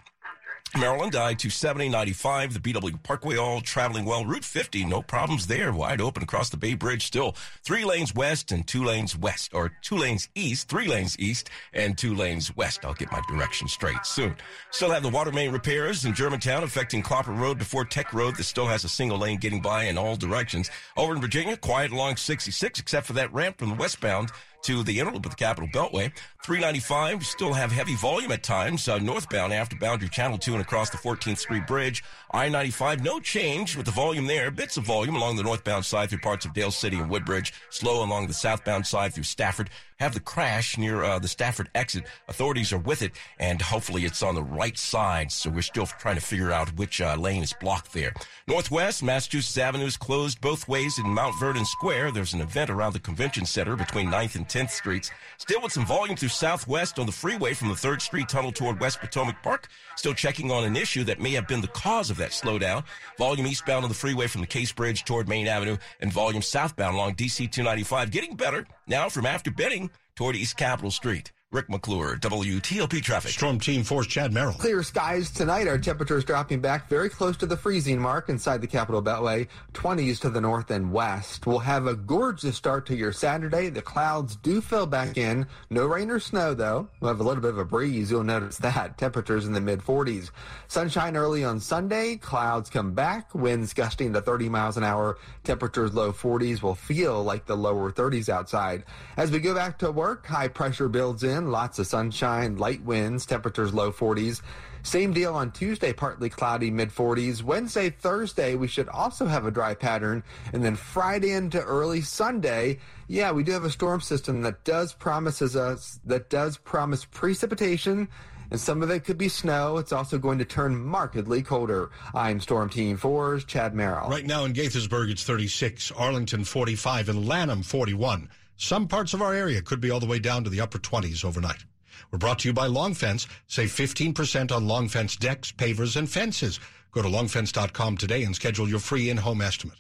Maryland, 0.78 1.16
I-270, 1.16 1.89
95, 1.89 2.54
the 2.54 2.60
BW 2.60 3.01
Parkway 3.01 3.38
all 3.38 3.60
traveling 3.60 4.06
well. 4.06 4.24
Route 4.24 4.46
50, 4.46 4.86
no 4.86 5.01
problems 5.01 5.48
there. 5.48 5.74
Wide 5.74 6.00
open 6.00 6.22
across 6.22 6.50
the 6.50 6.58
Bay 6.58 6.75
Bridge 6.75 7.08
still. 7.08 7.36
Three 7.63 7.84
lanes 7.84 8.13
west 8.13 8.51
and 8.51 8.68
two 8.68 8.84
lanes 8.84 9.18
west, 9.18 9.51
or 9.56 9.72
two 9.82 9.98
lanes 9.98 10.30
east, 10.36 10.70
three 10.70 10.88
lanes 10.88 11.18
east 11.18 11.50
and 11.74 11.98
two 11.98 12.13
lanes 12.13 12.56
west. 12.56 12.86
I'll 12.86 12.94
get 12.94 13.12
my 13.12 13.22
direction 13.28 13.68
straight 13.68 14.06
soon. 14.06 14.36
Still 14.70 14.92
have 14.92 15.01
the 15.01 15.10
water 15.10 15.32
main 15.32 15.51
repairs 15.51 16.06
in 16.06 16.13
Germantown 16.13 16.63
affecting 16.63 17.01
Clopper 17.01 17.34
Road 17.34 17.58
before 17.58 17.84
Tech 17.84 18.13
Road 18.13 18.36
that 18.36 18.44
still 18.44 18.68
has 18.68 18.84
a 18.84 18.89
single 18.89 19.18
lane 19.18 19.39
getting 19.39 19.62
by 19.62 19.86
in 19.86 19.98
all 19.98 20.16
directions. 20.16 20.70
Over 20.96 21.16
in 21.16 21.22
Virginia, 21.22 21.58
quiet 21.58 21.92
along 21.92 22.18
66 22.18 22.80
except 22.80 23.08
for 23.08 23.13
that 23.13 23.34
ramp 23.34 23.58
from 23.58 23.70
the 23.70 23.75
westbound 23.75 24.32
to 24.63 24.84
the 24.84 25.00
inner 25.00 25.12
loop 25.12 25.25
of 25.25 25.32
the 25.32 25.38
Capital 25.38 25.70
Beltway. 25.70 26.12
395 26.44 27.25
still 27.25 27.54
have 27.54 27.72
heavy 27.72 27.96
volume 27.96 28.32
at 28.32 28.44
times 28.44 28.88
uh, 28.88 28.98
northbound 28.98 29.54
after 29.54 29.75
Boundary 29.75 30.10
Channel 30.10 30.38
2 30.38 30.54
and 30.54 30.62
across 30.62 30.89
the 30.89 30.98
14th 30.98 31.38
Street 31.38 31.68
Bridge. 31.68 32.04
I-95, 32.32 33.04
no 33.04 33.20
change 33.20 33.75
with 33.75 33.86
the 33.86 33.92
volume 33.92 34.28
there. 34.28 34.51
Bits 34.51 34.78
of 34.78 34.86
volume 34.86 35.16
along 35.16 35.36
the 35.36 35.44
northbound 35.44 35.86
side 35.86 36.10
through 36.10 36.20
parts 36.20 36.46
of 36.46 36.54
Dale 36.54 36.72
City 36.72 36.98
and 36.98 37.10
Woodbridge. 37.10 37.54
Slow 37.70 38.04
along 38.04 38.28
the 38.28 38.34
southbound 38.34 38.86
side 38.86 39.13
through 39.13 39.24
Stafford. 39.24 39.70
Have 40.00 40.13
the 40.13 40.22
crash 40.22 40.77
near 40.77 41.03
uh, 41.03 41.20
the 41.20 41.27
Stafford 41.27 41.70
exit. 41.75 42.06
Authorities 42.29 42.72
are 42.72 42.77
with 42.77 43.01
it, 43.01 43.12
and 43.38 43.62
hopefully 43.62 44.06
it's 44.06 44.24
on 44.24 44.34
the 44.34 44.41
right 44.41 44.77
side. 44.77 45.29
So 45.29 45.50
we're 45.50 45.62
still 45.62 45.88
trying 45.88 46.15
to 46.15 46.22
figure 46.22 46.53
out 46.53 46.70
which 46.77 47.01
uh, 47.01 47.15
lane 47.15 47.44
is 47.44 47.51
blocked 47.60 47.91
there. 47.91 48.13
Northwest, 48.48 49.03
Massachusetts 49.03 49.58
Avenue 49.58 49.86
is 49.86 49.98
closed 49.98 50.39
both 50.39 50.70
ways 50.70 51.00
in 51.00 51.06
Mount 51.06 51.38
Vernon 51.38 51.65
Square. 51.65 52.13
There's 52.13 52.34
an 52.34 52.39
event 52.39 52.70
around 52.70 52.94
the 52.94 53.00
convention 53.00 53.46
center 53.46 53.75
between 53.75 54.08
9th 54.08 54.38
and 54.38 54.48
10th 54.48 54.70
Streets. 54.70 55.12
Still 55.38 55.62
with 55.62 55.74
some 55.74 55.86
volume 55.86 56.15
through 56.15 56.29
Southwest 56.29 56.98
on 56.98 57.06
the 57.06 57.12
freeway 57.12 57.53
from 57.53 57.68
the 57.68 57.74
3rd 57.74 58.01
Street 58.01 58.29
tunnel 58.29 58.53
toward 58.53 58.79
West 58.79 59.01
Potomac 59.01 59.44
Park. 59.44 59.68
Still 59.98 60.13
checking 60.13 60.50
on 60.50 60.63
an 60.63 60.77
issue 60.77 61.03
that 61.03 61.20
may 61.20 61.32
have 61.32 61.46
been 61.50 61.60
the 61.60 61.68
cause 61.68 62.10
of 62.10 62.15
that 62.18 62.32
slowdown. 62.32 62.86
Volume 63.18 63.48
eastbound 63.48 63.84
on 63.84 63.89
the 63.89 63.96
freeway 63.96 64.27
from 64.27 64.39
the 64.39 64.48
Case 64.48 64.72
Bridge 64.72 65.03
toward 65.03 65.27
Maine 65.27 65.48
Avenue 65.48 65.75
and 66.00 66.13
volume 66.13 66.41
southbound 66.41 66.96
along 66.96 67.15
DC 67.15 67.51
295 67.51 68.12
getting 68.12 68.38
better 68.38 68.65
now 68.89 69.08
from 69.08 69.25
after 69.25 69.51
Benning 69.51 69.91
toward 70.15 70.36
East 70.36 70.58
Capitol 70.58 70.91
Street. 70.91 71.31
Rick 71.51 71.68
McClure, 71.68 72.15
WTOP 72.18 73.01
Traffic. 73.01 73.32
Storm 73.32 73.60
Team 73.60 73.82
4 73.82 74.03
Chad 74.03 74.32
Merrill. 74.32 74.53
Clear 74.53 74.84
skies 74.84 75.32
tonight. 75.32 75.68
Our 75.68 75.79
temperatures 75.79 76.24
dropping 76.24 76.60
back 76.60 76.88
very 76.88 77.10
close 77.10 77.36
to 77.38 77.48
the 77.48 77.58
freezing 77.58 78.00
mark 78.00 78.29
inside 78.29 78.62
the 78.62 78.68
Capital 78.68 79.01
Beltway, 79.01 79.48
20s 79.74 80.20
to 80.20 80.29
the 80.29 80.41
north 80.41 80.70
and 80.70 80.94
west. 80.94 81.48
We'll 81.48 81.58
have 81.58 81.88
a 81.88 81.96
gorgeous 81.96 82.56
start 82.56 82.86
to 82.86 82.96
your 82.96 83.12
Saturday. 83.12 83.70
The 83.70 83.82
clouds 83.82 84.36
do 84.36 84.62
fill 84.62 84.86
back 84.86 85.18
in. 85.18 85.48
No 85.72 85.88
rain 85.88 86.12
or 86.12 86.20
snow, 86.20 86.53
though. 86.53 86.88
We'll 87.00 87.10
have 87.10 87.20
a 87.20 87.24
little 87.24 87.41
bit 87.41 87.50
of 87.50 87.58
a 87.58 87.65
breeze. 87.65 88.12
You'll 88.12 88.24
notice 88.24 88.60
that. 88.60 89.00
Temperatures 89.00 89.48
in 89.48 89.53
the 89.53 89.60
mid 89.60 89.79
40s. 89.79 90.29
Sunshine 90.68 91.18
early 91.18 91.44
on 91.44 91.60
Sunday. 91.60 92.18
Clouds 92.18 92.70
come 92.70 92.94
back. 92.94 93.34
Winds 93.34 93.74
gusting 93.74 94.13
to 94.13 94.22
30 94.22 94.50
miles 94.50 94.77
an 94.77 94.84
hour. 94.84 95.18
Temperatures 95.44 95.96
low 95.96 96.12
40s 96.12 96.62
will 96.62 96.75
feel 96.75 97.24
like 97.24 97.48
the 97.48 97.58
lower 97.58 97.91
30s 97.91 98.29
outside. 98.29 98.84
As 99.18 99.32
we 99.32 99.39
go 99.39 99.56
back 99.56 99.79
to 99.79 99.91
work, 99.91 100.27
high 100.27 100.48
pressure 100.48 100.88
builds 100.88 101.24
in 101.24 101.38
lots 101.48 101.79
of 101.79 101.88
sunshine, 101.88 102.58
light 102.58 102.84
winds, 102.84 103.25
temperatures 103.25 103.74
low 103.74 103.91
40s. 103.91 104.41
Same 104.84 105.13
deal 105.13 105.36
on 105.36 105.51
Tuesday, 105.51 105.91
partly 105.91 106.29
cloudy, 106.29 106.72
mid 106.72 106.89
40s. 106.89 107.43
Wednesday, 107.43 107.89
Thursday, 107.89 108.55
we 108.55 108.67
should 108.67 108.88
also 108.89 109.25
have 109.25 109.46
a 109.46 109.51
dry 109.51 109.74
pattern. 109.74 110.24
And 110.53 110.63
then 110.63 110.75
Friday 110.75 111.31
into 111.31 111.62
early 111.62 112.01
Sunday, 112.01 112.79
yeah, 113.08 113.31
we 113.31 113.43
do 113.43 113.51
have 113.51 113.65
a 113.65 113.72
storm 113.72 114.01
system 114.01 114.41
that 114.43 114.63
does 114.63 114.93
promises 114.93 115.55
us, 115.55 116.00
that 116.05 116.29
does 116.29 116.58
promise 116.58 117.05
precipitation. 117.05 118.08
And 118.51 118.60
some 118.60 118.81
of 118.81 118.89
it 118.89 119.03
could 119.03 119.17
be 119.17 119.29
snow. 119.29 119.77
It's 119.77 119.91
also 119.91 120.17
going 120.17 120.39
to 120.39 120.46
turn 120.46 120.75
markedly 120.75 121.43
colder. 121.43 121.91
I'm 122.15 122.39
Storm 122.39 122.69
Team 122.69 122.98
4's 122.98 123.43
Chad 123.43 123.75
Merrill. 123.75 124.10
Right 124.10 124.25
now 124.25 124.46
in 124.46 124.53
Gaithersburg, 124.53 125.12
it's 125.12 125.24
36, 125.24 125.91
Arlington 125.91 126.43
45, 126.43 127.10
and 127.10 127.27
Lanham 127.27 127.62
41. 127.62 128.27
Some 128.62 128.89
parts 128.89 129.13
of 129.13 129.22
our 129.22 129.34
area 129.34 129.62
could 129.62 129.80
be 129.80 129.89
all 129.89 130.01
the 130.01 130.06
way 130.06 130.20
down 130.20 130.44
to 130.44 130.50
the 130.50 130.60
upper 130.60 130.80
20s 130.80 131.24
overnight. 131.24 131.63
We're 132.12 132.20
brought 132.20 132.39
to 132.39 132.50
you 132.50 132.54
by 132.54 132.68
Long 132.68 132.94
Fence. 132.94 133.25
Save 133.48 133.70
15% 133.70 134.51
on 134.51 134.68
Long 134.68 134.89
Fence 134.89 135.16
decks, 135.16 135.54
pavers, 135.54 135.96
and 135.96 136.10
fences. 136.10 136.60
Go 136.92 137.01
to 137.01 137.08
longfence.com 137.08 137.96
today 137.96 138.24
and 138.24 138.36
schedule 138.36 138.68
your 138.68 138.80
free 138.80 139.10
in-home 139.10 139.39
estimate. 139.39 139.78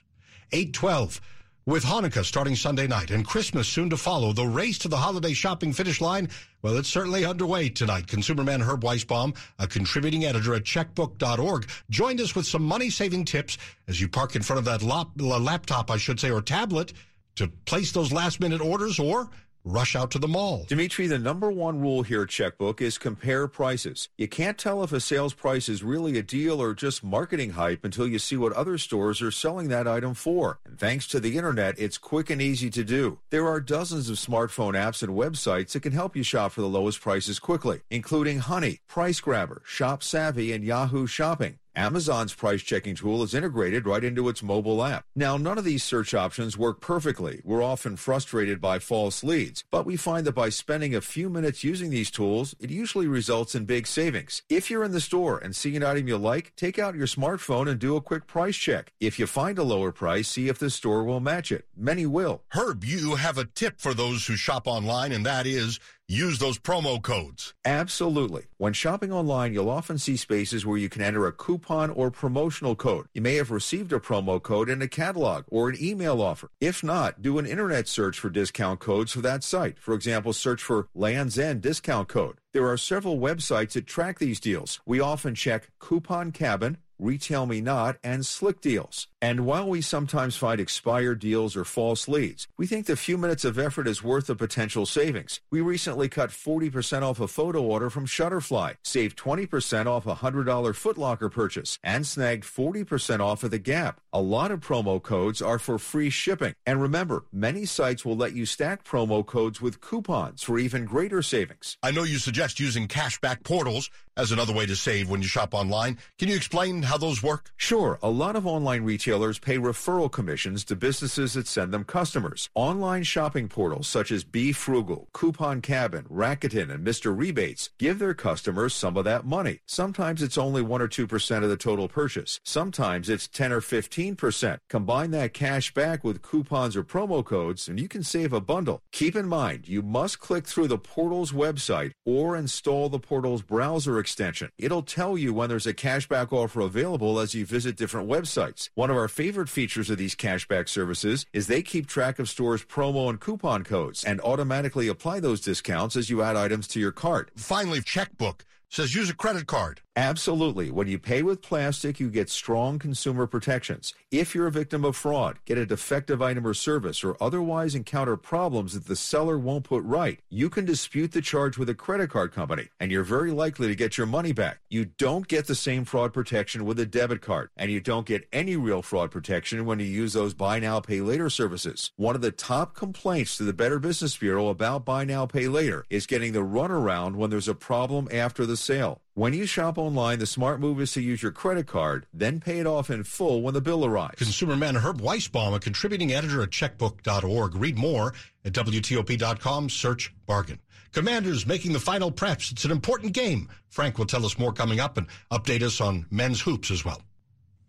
812. 0.53 1.19
With 1.65 1.83
Hanukkah 1.83 2.23
starting 2.23 2.55
Sunday 2.55 2.87
night 2.87 3.11
and 3.11 3.27
Christmas 3.27 3.67
soon 3.67 3.89
to 3.89 3.97
follow, 3.97 4.31
the 4.31 4.47
race 4.47 4.77
to 4.79 4.87
the 4.87 4.95
holiday 4.95 5.33
shopping 5.33 5.73
finish 5.73 5.99
line, 5.99 6.29
well, 6.61 6.77
it's 6.77 6.87
certainly 6.87 7.25
underway 7.25 7.67
tonight. 7.67 8.07
Consumer 8.07 8.45
man 8.45 8.61
Herb 8.61 8.81
Weisbaum, 8.81 9.35
a 9.59 9.67
contributing 9.67 10.23
editor 10.23 10.55
at 10.55 10.63
checkbook.org, 10.63 11.69
joined 11.89 12.21
us 12.21 12.33
with 12.33 12.45
some 12.45 12.63
money-saving 12.63 13.25
tips 13.25 13.57
as 13.89 13.99
you 13.99 14.07
park 14.07 14.37
in 14.37 14.41
front 14.41 14.57
of 14.57 14.65
that 14.65 14.81
lap, 14.81 15.09
laptop, 15.17 15.91
I 15.91 15.97
should 15.97 16.19
say, 16.19 16.31
or 16.31 16.41
tablet 16.41 16.93
to 17.39 17.47
place 17.65 17.93
those 17.93 18.11
last 18.11 18.39
minute 18.41 18.59
orders 18.59 18.99
or 18.99 19.29
rush 19.63 19.95
out 19.95 20.11
to 20.11 20.19
the 20.19 20.27
mall. 20.27 20.65
Dimitri, 20.67 21.07
the 21.07 21.19
number 21.19 21.51
one 21.51 21.79
rule 21.79 22.03
here 22.03 22.23
at 22.23 22.29
Checkbook 22.29 22.81
is 22.81 22.97
compare 22.97 23.47
prices. 23.47 24.09
You 24.17 24.27
can't 24.27 24.57
tell 24.57 24.83
if 24.83 24.91
a 24.91 24.99
sales 24.99 25.33
price 25.33 25.69
is 25.69 25.83
really 25.83 26.17
a 26.17 26.23
deal 26.23 26.61
or 26.61 26.73
just 26.73 27.03
marketing 27.03 27.51
hype 27.51 27.85
until 27.85 28.07
you 28.07 28.19
see 28.19 28.35
what 28.35 28.53
other 28.53 28.77
stores 28.77 29.21
are 29.21 29.31
selling 29.31 29.69
that 29.69 29.87
item 29.87 30.13
for. 30.13 30.59
And 30.65 30.77
thanks 30.77 31.07
to 31.07 31.19
the 31.19 31.37
internet, 31.37 31.79
it's 31.79 31.97
quick 31.97 32.29
and 32.29 32.41
easy 32.41 32.69
to 32.71 32.83
do. 32.83 33.19
There 33.29 33.47
are 33.47 33.61
dozens 33.61 34.09
of 34.09 34.17
smartphone 34.17 34.73
apps 34.73 35.03
and 35.03 35.13
websites 35.13 35.71
that 35.71 35.83
can 35.83 35.93
help 35.93 36.15
you 36.15 36.23
shop 36.23 36.51
for 36.53 36.61
the 36.61 36.67
lowest 36.67 37.01
prices 37.01 37.39
quickly, 37.39 37.81
including 37.89 38.39
Honey, 38.39 38.79
Price 38.87 39.19
Grabber, 39.19 39.61
Shop 39.65 40.03
Savvy, 40.03 40.51
and 40.51 40.63
Yahoo 40.63 41.07
Shopping. 41.07 41.59
Amazon's 41.75 42.33
price 42.33 42.61
checking 42.61 42.95
tool 42.95 43.23
is 43.23 43.33
integrated 43.33 43.85
right 43.85 44.03
into 44.03 44.27
its 44.29 44.43
mobile 44.43 44.83
app. 44.83 45.05
Now, 45.15 45.37
none 45.37 45.57
of 45.57 45.63
these 45.63 45.83
search 45.83 46.13
options 46.13 46.57
work 46.57 46.81
perfectly. 46.81 47.41
We're 47.43 47.63
often 47.63 47.95
frustrated 47.95 48.59
by 48.59 48.79
false 48.79 49.23
leads, 49.23 49.63
but 49.71 49.85
we 49.85 49.95
find 49.95 50.25
that 50.27 50.33
by 50.33 50.49
spending 50.49 50.95
a 50.95 51.01
few 51.01 51.29
minutes 51.29 51.63
using 51.63 51.89
these 51.89 52.11
tools, 52.11 52.55
it 52.59 52.69
usually 52.69 53.07
results 53.07 53.55
in 53.55 53.65
big 53.65 53.87
savings. 53.87 54.41
If 54.49 54.69
you're 54.69 54.83
in 54.83 54.91
the 54.91 55.01
store 55.01 55.37
and 55.37 55.55
see 55.55 55.75
an 55.75 55.83
item 55.83 56.07
you 56.07 56.17
like, 56.17 56.53
take 56.55 56.79
out 56.79 56.95
your 56.95 57.07
smartphone 57.07 57.69
and 57.69 57.79
do 57.79 57.95
a 57.95 58.01
quick 58.01 58.27
price 58.27 58.57
check. 58.57 58.91
If 58.99 59.19
you 59.19 59.27
find 59.27 59.57
a 59.57 59.63
lower 59.63 59.91
price, 59.91 60.27
see 60.27 60.49
if 60.49 60.59
the 60.59 60.69
store 60.69 61.03
will 61.03 61.19
match 61.19 61.51
it. 61.51 61.65
Many 61.75 62.05
will. 62.05 62.43
Herb, 62.49 62.83
you 62.83 63.15
have 63.15 63.37
a 63.37 63.45
tip 63.45 63.79
for 63.79 63.93
those 63.93 64.25
who 64.27 64.35
shop 64.35 64.67
online, 64.67 65.11
and 65.11 65.25
that 65.25 65.45
is 65.45 65.79
use 66.09 66.39
those 66.39 66.57
promo 66.57 67.01
codes. 67.01 67.53
Absolutely. 67.63 68.47
When 68.57 68.73
shopping 68.73 69.13
online, 69.13 69.53
you'll 69.53 69.69
often 69.69 69.99
see 69.99 70.17
spaces 70.17 70.65
where 70.65 70.77
you 70.77 70.89
can 70.89 71.03
enter 71.03 71.27
a 71.27 71.31
coupon 71.31 71.91
or 71.91 72.09
promotional 72.09 72.75
code. 72.75 73.05
You 73.13 73.21
may 73.21 73.35
have 73.35 73.51
received 73.51 73.93
a 73.93 73.99
promo 73.99 74.41
code 74.41 74.69
in 74.69 74.81
a 74.81 74.87
catalog 74.87 75.45
or 75.49 75.69
an 75.69 75.77
email 75.79 76.21
offer. 76.21 76.49
If 76.59 76.83
not, 76.83 77.21
do 77.21 77.37
an 77.37 77.45
internet 77.45 77.87
search 77.87 78.19
for 78.19 78.29
discount 78.29 78.79
codes 78.79 79.11
for 79.11 79.21
that 79.21 79.43
site. 79.43 79.77
For 79.77 79.93
example, 79.93 80.33
search 80.33 80.63
for 80.63 80.87
Land's 80.95 81.37
End 81.37 81.61
discount 81.61 82.07
code. 82.07 82.39
There 82.51 82.67
are 82.67 82.77
several 82.77 83.19
websites 83.19 83.73
that 83.73 83.85
track 83.85 84.17
these 84.17 84.39
deals. 84.39 84.79
We 84.85 84.99
often 84.99 85.35
check 85.35 85.69
Coupon 85.77 86.31
Cabin, 86.31 86.77
Retail 86.97 87.45
Me 87.45 87.61
Not, 87.61 87.97
and 88.03 88.25
Slick 88.25 88.59
Deals. 88.59 89.07
And 89.21 89.45
while 89.45 89.67
we 89.67 89.81
sometimes 89.81 90.37
find 90.37 90.61
expired 90.61 91.19
deals 91.19 91.57
or 91.57 91.65
false 91.65 92.07
leads, 92.07 92.47
we 92.57 92.65
think 92.65 92.85
the 92.85 92.95
few 92.95 93.17
minutes 93.17 93.43
of 93.43 93.59
effort 93.59 93.85
is 93.85 94.01
worth 94.01 94.27
the 94.27 94.35
potential 94.35 94.85
savings. 94.85 95.41
We 95.51 95.59
recently 95.59 96.07
cut 96.07 96.29
40% 96.29 97.01
off 97.01 97.19
a 97.19 97.27
photo 97.27 97.61
order 97.61 97.89
from 97.89 98.05
Shutterfly, 98.05 98.75
saved 98.81 99.17
20% 99.17 99.87
off 99.87 100.07
a 100.07 100.15
$100 100.15 100.45
Footlocker 100.45 101.29
purchase, 101.29 101.77
and 101.83 102.07
snagged 102.07 102.45
40% 102.45 103.19
off 103.19 103.43
at 103.43 103.51
the 103.51 103.59
Gap. 103.59 103.99
A 104.13 104.21
lot 104.21 104.51
of 104.51 104.61
promo 104.61 105.03
codes 105.03 105.41
are 105.41 105.59
for 105.59 105.77
free 105.77 106.09
shipping. 106.09 106.53
And 106.65 106.81
remember, 106.81 107.25
many 107.33 107.65
sites 107.65 108.05
will 108.05 108.15
let 108.15 108.33
you 108.33 108.45
stack 108.45 108.85
promo 108.85 109.25
codes 109.25 109.61
with 109.61 109.81
coupons 109.81 110.43
for 110.43 110.57
even 110.57 110.85
greater 110.85 111.21
savings. 111.21 111.77
I 111.83 111.91
know 111.91 112.03
you 112.03 112.19
suggest 112.19 112.59
using 112.59 112.87
cashback 112.87 113.43
portals 113.43 113.89
as 114.15 114.31
another 114.31 114.53
way 114.53 114.65
to 114.65 114.75
save 114.75 115.09
when 115.09 115.21
you 115.21 115.27
shop 115.27 115.53
online. 115.53 115.97
Can 116.17 116.27
you 116.27 116.35
explain 116.35 116.83
how 116.83 116.97
those 116.97 117.23
work? 117.23 117.51
Sure. 117.55 117.97
A 118.03 118.09
lot 118.09 118.35
of 118.35 118.45
online 118.45 118.83
retailers 119.09 119.39
pay 119.39 119.57
referral 119.57 120.11
commissions 120.11 120.63
to 120.63 120.75
businesses 120.75 121.33
that 121.33 121.47
send 121.47 121.73
them 121.73 121.83
customers. 121.83 122.47
Online 122.53 123.01
shopping 123.01 123.47
portals 123.47 123.87
such 123.87 124.11
as 124.11 124.23
Be 124.23 124.51
Frugal, 124.51 125.07
Coupon 125.13 125.61
Cabin, 125.61 126.05
Rakuten, 126.11 126.71
and 126.71 126.85
Mr. 126.85 127.17
Rebates 127.17 127.71
give 127.79 127.97
their 127.97 128.13
customers 128.13 128.75
some 128.75 128.95
of 128.97 129.05
that 129.05 129.25
money. 129.25 129.61
Sometimes 129.65 130.21
it's 130.21 130.37
only 130.37 130.61
1 130.61 130.79
or 130.79 130.87
2% 130.87 131.43
of 131.43 131.49
the 131.49 131.57
total 131.57 131.87
purchase. 131.87 132.39
Sometimes 132.45 133.09
it's 133.09 133.27
10 133.27 133.51
or 133.51 133.61
15%. 133.61 134.59
Combine 134.69 135.09
that 135.09 135.33
cash 135.33 135.73
back 135.73 136.03
with 136.03 136.21
coupons 136.21 136.75
or 136.75 136.83
promo 136.83 137.25
codes 137.25 137.67
and 137.67 137.79
you 137.79 137.87
can 137.87 138.03
save 138.03 138.31
a 138.31 138.39
bundle. 138.39 138.83
Keep 138.91 139.15
in 139.15 139.27
mind, 139.27 139.67
you 139.67 139.81
must 139.81 140.19
click 140.19 140.45
through 140.45 140.67
the 140.67 140.77
portal's 140.77 141.31
website 141.31 141.93
or 142.05 142.37
install 142.37 142.89
the 142.89 142.99
portal's 142.99 143.41
browser 143.41 143.97
extension. 143.97 144.51
It'll 144.59 144.83
tell 144.83 145.17
you 145.17 145.33
when 145.33 145.49
there's 145.49 145.65
a 145.65 145.73
cashback 145.73 146.31
offer 146.31 146.61
available 146.61 147.19
as 147.19 147.33
you 147.33 147.43
visit 147.43 147.75
different 147.75 148.07
websites. 148.07 148.69
One 148.75 148.91
of 148.91 148.98
our 148.99 149.07
favorite 149.07 149.49
features 149.49 149.89
of 149.89 149.97
these 149.97 150.15
cashback 150.15 150.69
services 150.69 151.25
is 151.33 151.47
they 151.47 151.61
keep 151.61 151.87
track 151.87 152.19
of 152.19 152.29
stores' 152.29 152.63
promo 152.63 153.09
and 153.09 153.19
coupon 153.19 153.63
codes 153.63 154.03
and 154.03 154.19
automatically 154.21 154.87
apply 154.87 155.19
those 155.19 155.41
discounts 155.41 155.95
as 155.95 156.09
you 156.09 156.21
add 156.21 156.35
items 156.35 156.67
to 156.67 156.79
your 156.79 156.91
cart. 156.91 157.31
Finally, 157.35 157.81
Checkbook 157.81 158.45
says 158.69 158.95
use 158.95 159.09
a 159.09 159.15
credit 159.15 159.47
card. 159.47 159.81
Absolutely. 159.95 160.71
When 160.71 160.87
you 160.87 160.97
pay 160.97 161.23
with 161.23 161.41
plastic, 161.41 161.99
you 161.99 162.09
get 162.09 162.29
strong 162.29 162.79
consumer 162.79 163.27
protections. 163.27 163.93
If 164.11 164.33
you're 164.33 164.47
a 164.47 164.51
victim 164.51 164.85
of 164.85 164.95
fraud, 164.95 165.39
get 165.43 165.57
a 165.57 165.65
defective 165.65 166.21
item 166.21 166.47
or 166.47 166.53
service, 166.53 167.03
or 167.03 167.17
otherwise 167.21 167.75
encounter 167.75 168.15
problems 168.15 168.73
that 168.73 168.85
the 168.85 168.95
seller 168.95 169.37
won't 169.37 169.65
put 169.65 169.83
right, 169.83 170.21
you 170.29 170.49
can 170.49 170.63
dispute 170.63 171.11
the 171.11 171.21
charge 171.21 171.57
with 171.57 171.67
a 171.67 171.75
credit 171.75 172.09
card 172.11 172.31
company, 172.31 172.69
and 172.79 172.93
you're 172.93 173.03
very 173.03 173.31
likely 173.31 173.67
to 173.67 173.75
get 173.75 173.97
your 173.97 174.07
money 174.07 174.31
back. 174.31 174.59
You 174.69 174.85
don't 174.85 175.27
get 175.27 175.47
the 175.47 175.55
same 175.55 175.83
fraud 175.83 176.13
protection 176.13 176.63
with 176.63 176.79
a 176.79 176.85
debit 176.85 177.21
card, 177.21 177.49
and 177.57 177.69
you 177.69 177.81
don't 177.81 178.05
get 178.05 178.27
any 178.31 178.55
real 178.55 178.81
fraud 178.81 179.11
protection 179.11 179.65
when 179.65 179.79
you 179.79 179.85
use 179.85 180.13
those 180.13 180.33
buy 180.33 180.59
now, 180.59 180.79
pay 180.79 181.01
later 181.01 181.29
services. 181.29 181.91
One 181.97 182.15
of 182.15 182.21
the 182.21 182.31
top 182.31 182.73
complaints 182.73 183.35
to 183.35 183.43
the 183.43 183.51
Better 183.51 183.79
Business 183.79 184.15
Bureau 184.15 184.47
about 184.47 184.85
buy 184.85 185.03
now, 185.03 185.25
pay 185.25 185.49
later 185.49 185.85
is 185.89 186.07
getting 186.07 186.31
the 186.31 186.39
runaround 186.39 187.15
when 187.15 187.31
there's 187.31 187.49
a 187.49 187.55
problem 187.55 188.07
after 188.13 188.45
the 188.45 188.55
sale. 188.59 189.01
When 189.13 189.33
you 189.33 189.45
shop 189.45 189.77
online, 189.77 190.19
the 190.19 190.25
smart 190.25 190.59
move 190.59 190.79
is 190.79 190.91
to 190.93 191.01
use 191.01 191.21
your 191.21 191.31
credit 191.31 191.67
card, 191.67 192.05
then 192.13 192.39
pay 192.39 192.59
it 192.59 192.67
off 192.67 192.89
in 192.89 193.03
full 193.03 193.41
when 193.41 193.53
the 193.53 193.61
bill 193.61 193.85
arrives. 193.85 194.17
Consumer 194.17 194.55
man 194.55 194.75
Herb 194.75 195.01
Weisbaum, 195.01 195.55
a 195.55 195.59
contributing 195.59 196.13
editor 196.13 196.41
at 196.43 196.51
checkbook.org. 196.51 197.55
Read 197.55 197.77
more 197.77 198.13
at 198.45 198.53
WTOP.com, 198.53 199.69
search 199.69 200.13
bargain. 200.25 200.59
Commanders 200.91 201.45
making 201.45 201.73
the 201.73 201.79
final 201.79 202.11
preps. 202.11 202.51
It's 202.51 202.65
an 202.65 202.71
important 202.71 203.13
game. 203.13 203.49
Frank 203.67 203.97
will 203.97 204.05
tell 204.05 204.25
us 204.25 204.39
more 204.39 204.53
coming 204.53 204.79
up 204.79 204.97
and 204.97 205.07
update 205.31 205.61
us 205.61 205.81
on 205.81 206.05
men's 206.09 206.41
hoops 206.41 206.71
as 206.71 206.83
well. 206.83 207.01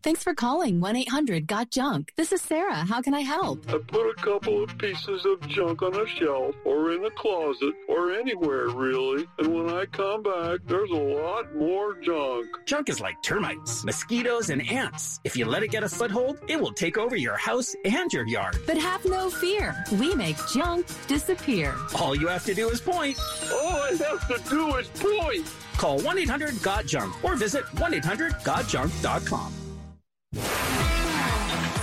Thanks 0.02 0.22
for 0.22 0.34
calling 0.34 0.80
1 0.80 0.96
800 0.96 1.46
Got 1.46 1.70
Junk. 1.70 2.12
This 2.16 2.32
is 2.32 2.40
Sarah. 2.40 2.86
How 2.86 3.02
can 3.02 3.12
I 3.12 3.20
help? 3.20 3.68
I 3.68 3.76
put 3.86 4.08
a 4.08 4.14
couple 4.14 4.62
of 4.62 4.78
pieces 4.78 5.26
of 5.26 5.46
junk 5.46 5.82
on 5.82 5.94
a 5.94 6.06
shelf 6.06 6.54
or 6.64 6.92
in 6.92 7.04
a 7.04 7.10
closet 7.10 7.74
or 7.86 8.12
anywhere 8.12 8.68
really. 8.68 9.28
And 9.38 9.54
when 9.54 9.68
I 9.68 9.84
come 9.84 10.22
back, 10.22 10.60
there's 10.64 10.90
a 10.90 10.94
lot 10.94 11.54
more 11.54 11.96
junk. 12.00 12.46
Junk 12.64 12.88
is 12.88 12.98
like 12.98 13.22
termites, 13.22 13.84
mosquitoes, 13.84 14.48
and 14.48 14.66
ants. 14.70 15.20
If 15.24 15.36
you 15.36 15.44
let 15.44 15.62
it 15.62 15.70
get 15.70 15.82
a 15.82 15.88
foothold, 15.88 16.38
it 16.48 16.58
will 16.58 16.72
take 16.72 16.96
over 16.96 17.14
your 17.14 17.36
house 17.36 17.76
and 17.84 18.10
your 18.10 18.26
yard. 18.26 18.56
But 18.66 18.78
have 18.78 19.04
no 19.04 19.28
fear. 19.28 19.84
We 19.92 20.14
make 20.14 20.38
junk 20.50 20.86
disappear. 21.08 21.76
All 22.00 22.16
you 22.16 22.26
have 22.28 22.46
to 22.46 22.54
do 22.54 22.70
is 22.70 22.80
point. 22.80 23.18
All 23.52 23.82
I 23.82 23.90
have 23.90 24.44
to 24.44 24.48
do 24.48 24.76
is 24.76 24.88
point. 24.88 25.46
Call 25.76 26.00
1 26.00 26.18
800 26.18 26.62
Got 26.62 26.86
Junk 26.86 27.22
or 27.22 27.36
visit 27.36 27.64
1 27.78 27.92
800 27.94 28.32
GotJunk.com. 28.32 29.59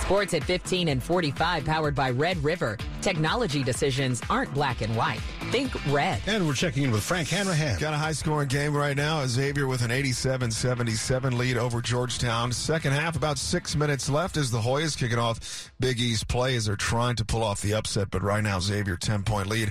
Sports 0.08 0.32
at 0.32 0.42
15 0.42 0.88
and 0.88 1.02
45, 1.02 1.66
powered 1.66 1.94
by 1.94 2.10
Red 2.10 2.42
River. 2.42 2.78
Technology 3.00 3.62
decisions 3.62 4.20
aren't 4.28 4.52
black 4.54 4.80
and 4.80 4.94
white. 4.96 5.20
Think 5.50 5.72
red. 5.92 6.20
And 6.26 6.46
we're 6.46 6.54
checking 6.54 6.82
in 6.82 6.90
with 6.90 7.02
Frank 7.02 7.28
Hanrahan. 7.28 7.78
Got 7.78 7.94
a 7.94 7.96
high 7.96 8.12
scoring 8.12 8.48
game 8.48 8.76
right 8.76 8.96
now. 8.96 9.24
Xavier 9.26 9.66
with 9.66 9.82
an 9.82 9.90
87 9.90 10.50
77 10.50 11.38
lead 11.38 11.56
over 11.56 11.80
Georgetown. 11.80 12.52
Second 12.52 12.92
half, 12.92 13.16
about 13.16 13.38
six 13.38 13.76
minutes 13.76 14.10
left 14.10 14.36
as 14.36 14.50
the 14.50 14.58
Hoyas 14.58 14.96
kicking 14.98 15.18
off 15.18 15.70
Big 15.80 16.00
East 16.00 16.28
play 16.28 16.56
as 16.56 16.66
they're 16.66 16.76
trying 16.76 17.16
to 17.16 17.24
pull 17.24 17.42
off 17.42 17.62
the 17.62 17.74
upset. 17.74 18.10
But 18.10 18.22
right 18.22 18.42
now, 18.42 18.60
Xavier 18.60 18.96
10 18.96 19.22
point 19.22 19.48
lead 19.48 19.70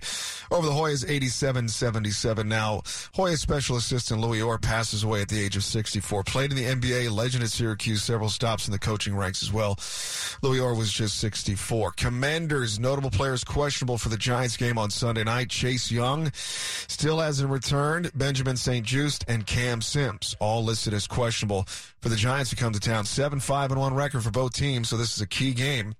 over 0.50 0.66
the 0.66 0.74
Hoyas 0.74 1.08
87 1.08 1.68
77. 1.68 2.48
Now, 2.48 2.82
Hoya 3.14 3.38
special 3.38 3.76
assistant 3.76 4.22
Louis 4.22 4.42
Orr 4.42 4.58
passes 4.58 5.04
away 5.04 5.22
at 5.22 5.28
the 5.28 5.40
age 5.40 5.58
of 5.58 5.64
64. 5.64 6.24
Played 6.24 6.52
in 6.52 6.58
the 6.58 6.64
NBA, 6.64 7.12
legend 7.12 7.44
at 7.44 7.50
Syracuse, 7.50 8.04
several 8.04 8.30
stops 8.30 8.68
in 8.68 8.72
the 8.72 8.80
coaching 8.80 9.16
ranks 9.16 9.44
as 9.44 9.52
well. 9.52 9.78
Louis 10.42 10.60
Orr 10.60 10.74
was 10.74 10.92
just 10.92 11.20
64. 11.20 11.92
Commanders, 11.92 12.80
notable 12.80 13.12
players 13.18 13.44
questionable 13.44 13.98
for 13.98 14.10
the 14.10 14.18
Giants 14.18 14.58
game 14.58 14.78
on 14.78 14.92
Sunday 14.92 15.24
night. 15.24 15.50
Chase 15.50 15.92
Young 15.92 16.32
still 16.34 17.20
hasn't 17.20 17.50
returned. 17.50 18.12
Benjamin 18.14 18.56
St-Juste 18.56 19.26
and 19.28 19.46
Cam 19.46 19.82
Sims 19.82 20.36
all 20.40 20.64
listed 20.64 20.94
as 20.94 21.08
questionable 21.08 21.64
for 22.00 22.10
the 22.10 22.16
Giants 22.16 22.52
to 22.52 22.56
come 22.56 22.74
to 22.74 22.80
town. 22.80 23.06
7 23.06 23.40
5 23.40 23.72
and 23.72 23.80
1 23.80 23.96
record 23.96 24.22
for 24.22 24.30
both 24.30 24.54
teams, 24.54 24.90
so 24.90 24.98
this 24.98 25.16
is 25.16 25.22
a 25.22 25.28
key 25.28 25.54
game 25.54 25.96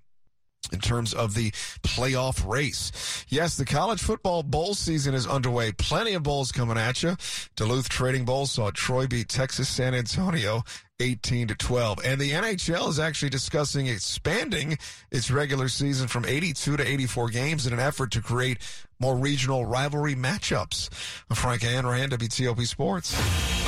in 0.72 0.80
terms 0.80 1.14
of 1.14 1.34
the 1.34 1.50
playoff 1.82 2.46
race. 2.46 3.24
Yes, 3.28 3.56
the 3.56 3.64
college 3.64 4.02
football 4.02 4.42
bowl 4.42 4.74
season 4.74 5.14
is 5.14 5.26
underway. 5.26 5.72
Plenty 5.72 6.14
of 6.14 6.22
bowls 6.22 6.52
coming 6.52 6.76
at 6.76 7.02
you. 7.02 7.16
Duluth 7.56 7.88
Trading 7.88 8.24
Bowl 8.24 8.46
saw 8.46 8.70
Troy 8.70 9.06
beat 9.06 9.28
Texas 9.28 9.68
San 9.68 9.94
Antonio 9.94 10.62
18 11.00 11.48
to 11.48 11.54
12. 11.54 12.00
And 12.04 12.20
the 12.20 12.32
NHL 12.32 12.88
is 12.88 12.98
actually 12.98 13.30
discussing 13.30 13.86
expanding 13.86 14.78
its 15.10 15.30
regular 15.30 15.68
season 15.68 16.08
from 16.08 16.24
82 16.24 16.76
to 16.76 16.86
84 16.86 17.28
games 17.30 17.66
in 17.66 17.72
an 17.72 17.80
effort 17.80 18.10
to 18.12 18.20
create 18.20 18.58
more 18.98 19.16
regional 19.16 19.64
rivalry 19.64 20.14
matchups. 20.14 20.92
Frank 21.34 21.62
Hanrahan, 21.62 22.10
WTOP 22.10 22.66
Sports. 22.66 23.67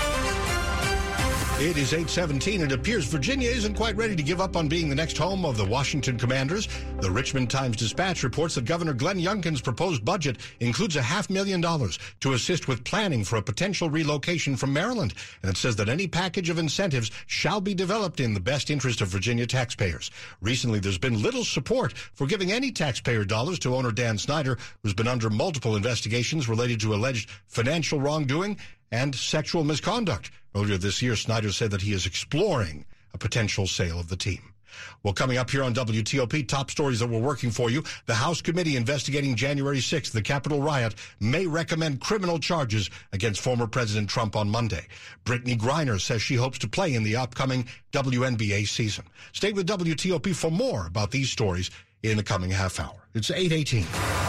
It 1.61 1.77
is 1.77 1.93
817. 1.93 2.63
It 2.63 2.73
appears 2.73 3.05
Virginia 3.05 3.51
isn't 3.51 3.75
quite 3.75 3.95
ready 3.95 4.17
to 4.17 4.23
give 4.23 4.41
up 4.41 4.57
on 4.57 4.67
being 4.67 4.89
the 4.89 4.95
next 4.95 5.19
home 5.19 5.45
of 5.45 5.59
the 5.59 5.65
Washington 5.67 6.17
Commanders. 6.17 6.67
The 7.01 7.11
Richmond 7.11 7.51
Times 7.51 7.77
Dispatch 7.77 8.23
reports 8.23 8.55
that 8.55 8.65
Governor 8.65 8.95
Glenn 8.95 9.19
Youngkin's 9.21 9.61
proposed 9.61 10.03
budget 10.03 10.39
includes 10.61 10.97
a 10.97 11.03
half 11.03 11.29
million 11.29 11.61
dollars 11.61 11.99
to 12.21 12.33
assist 12.33 12.67
with 12.67 12.83
planning 12.85 13.25
for 13.25 13.37
a 13.37 13.43
potential 13.43 13.91
relocation 13.91 14.57
from 14.57 14.73
Maryland. 14.73 15.13
And 15.43 15.51
it 15.51 15.59
says 15.59 15.77
that 15.77 15.91
any 15.91 16.07
package 16.07 16.49
of 16.49 16.57
incentives 16.57 17.11
shall 17.27 17.61
be 17.61 17.75
developed 17.75 18.21
in 18.21 18.33
the 18.33 18.41
best 18.41 18.71
interest 18.71 19.03
of 19.03 19.09
Virginia 19.09 19.47
taxpayers. 19.47 20.11
Recently, 20.41 20.79
there's 20.79 20.97
been 20.97 21.21
little 21.21 21.45
support 21.45 21.93
for 21.93 22.27
giving 22.27 22.53
any 22.53 22.73
taxpayer 22.73 23.27
dollars 23.27 23.59
to 23.59 23.77
owner 23.77 23.93
Dan 23.93 24.17
Snyder, 24.17 24.57
who's 24.83 24.95
been 24.95 25.07
under 25.07 25.29
multiple 25.29 25.77
investigations 25.77 26.49
related 26.49 26.81
to 26.81 26.95
alleged 26.95 27.29
financial 27.49 28.01
wrongdoing 28.01 28.57
and 28.93 29.15
sexual 29.15 29.65
misconduct. 29.65 30.31
Earlier 30.55 30.79
this 30.79 31.01
year, 31.03 31.17
Snyder 31.17 31.53
said 31.53 31.71
that 31.71 31.83
he 31.83 31.93
is 31.93 32.07
exploring 32.07 32.85
a 33.15 33.19
potential 33.19 33.67
sale 33.67 34.01
of 34.01 34.09
the 34.09 34.17
team. 34.17 34.51
Well, 35.03 35.15
coming 35.15 35.39
up 35.39 35.51
here 35.51 35.63
on 35.63 35.75
WTOP, 35.75 36.47
top 36.47 36.71
stories 36.71 37.01
that 37.01 37.09
we're 37.09 37.21
working 37.21 37.51
for 37.51 37.71
you. 37.71 37.83
The 38.07 38.15
House 38.15 38.41
committee 38.41 38.77
investigating 38.77 39.35
January 39.35 39.79
6th, 39.79 40.13
the 40.13 40.23
Capitol 40.23 40.61
riot, 40.61 40.95
may 41.21 41.47
recommend 41.47 42.01
criminal 42.01 42.39
charges 42.39 42.91
against 43.13 43.41
former 43.41 43.67
President 43.67 44.09
Trump 44.09 44.37
on 44.37 44.51
Monday. 44.51 44.87
Brittney 45.25 45.59
Griner 45.59 46.01
says 46.01 46.23
she 46.23 46.35
hopes 46.37 46.59
to 46.59 46.69
play 46.69 46.95
in 46.95 47.03
the 47.03 47.17
upcoming 47.17 47.67
WNBA 47.93 48.67
season. 48.69 49.05
Stay 49.33 49.53
with 49.53 49.67
WTOP 49.67 50.35
for 50.35 50.51
more 50.51 50.87
about 50.87 51.11
these 51.11 51.31
stories 51.31 51.71
in 52.03 52.17
the 52.17 52.23
coming 52.23 52.51
half 52.51 52.81
hour. 52.81 52.97
It's 53.15 53.31
818. 53.31 54.20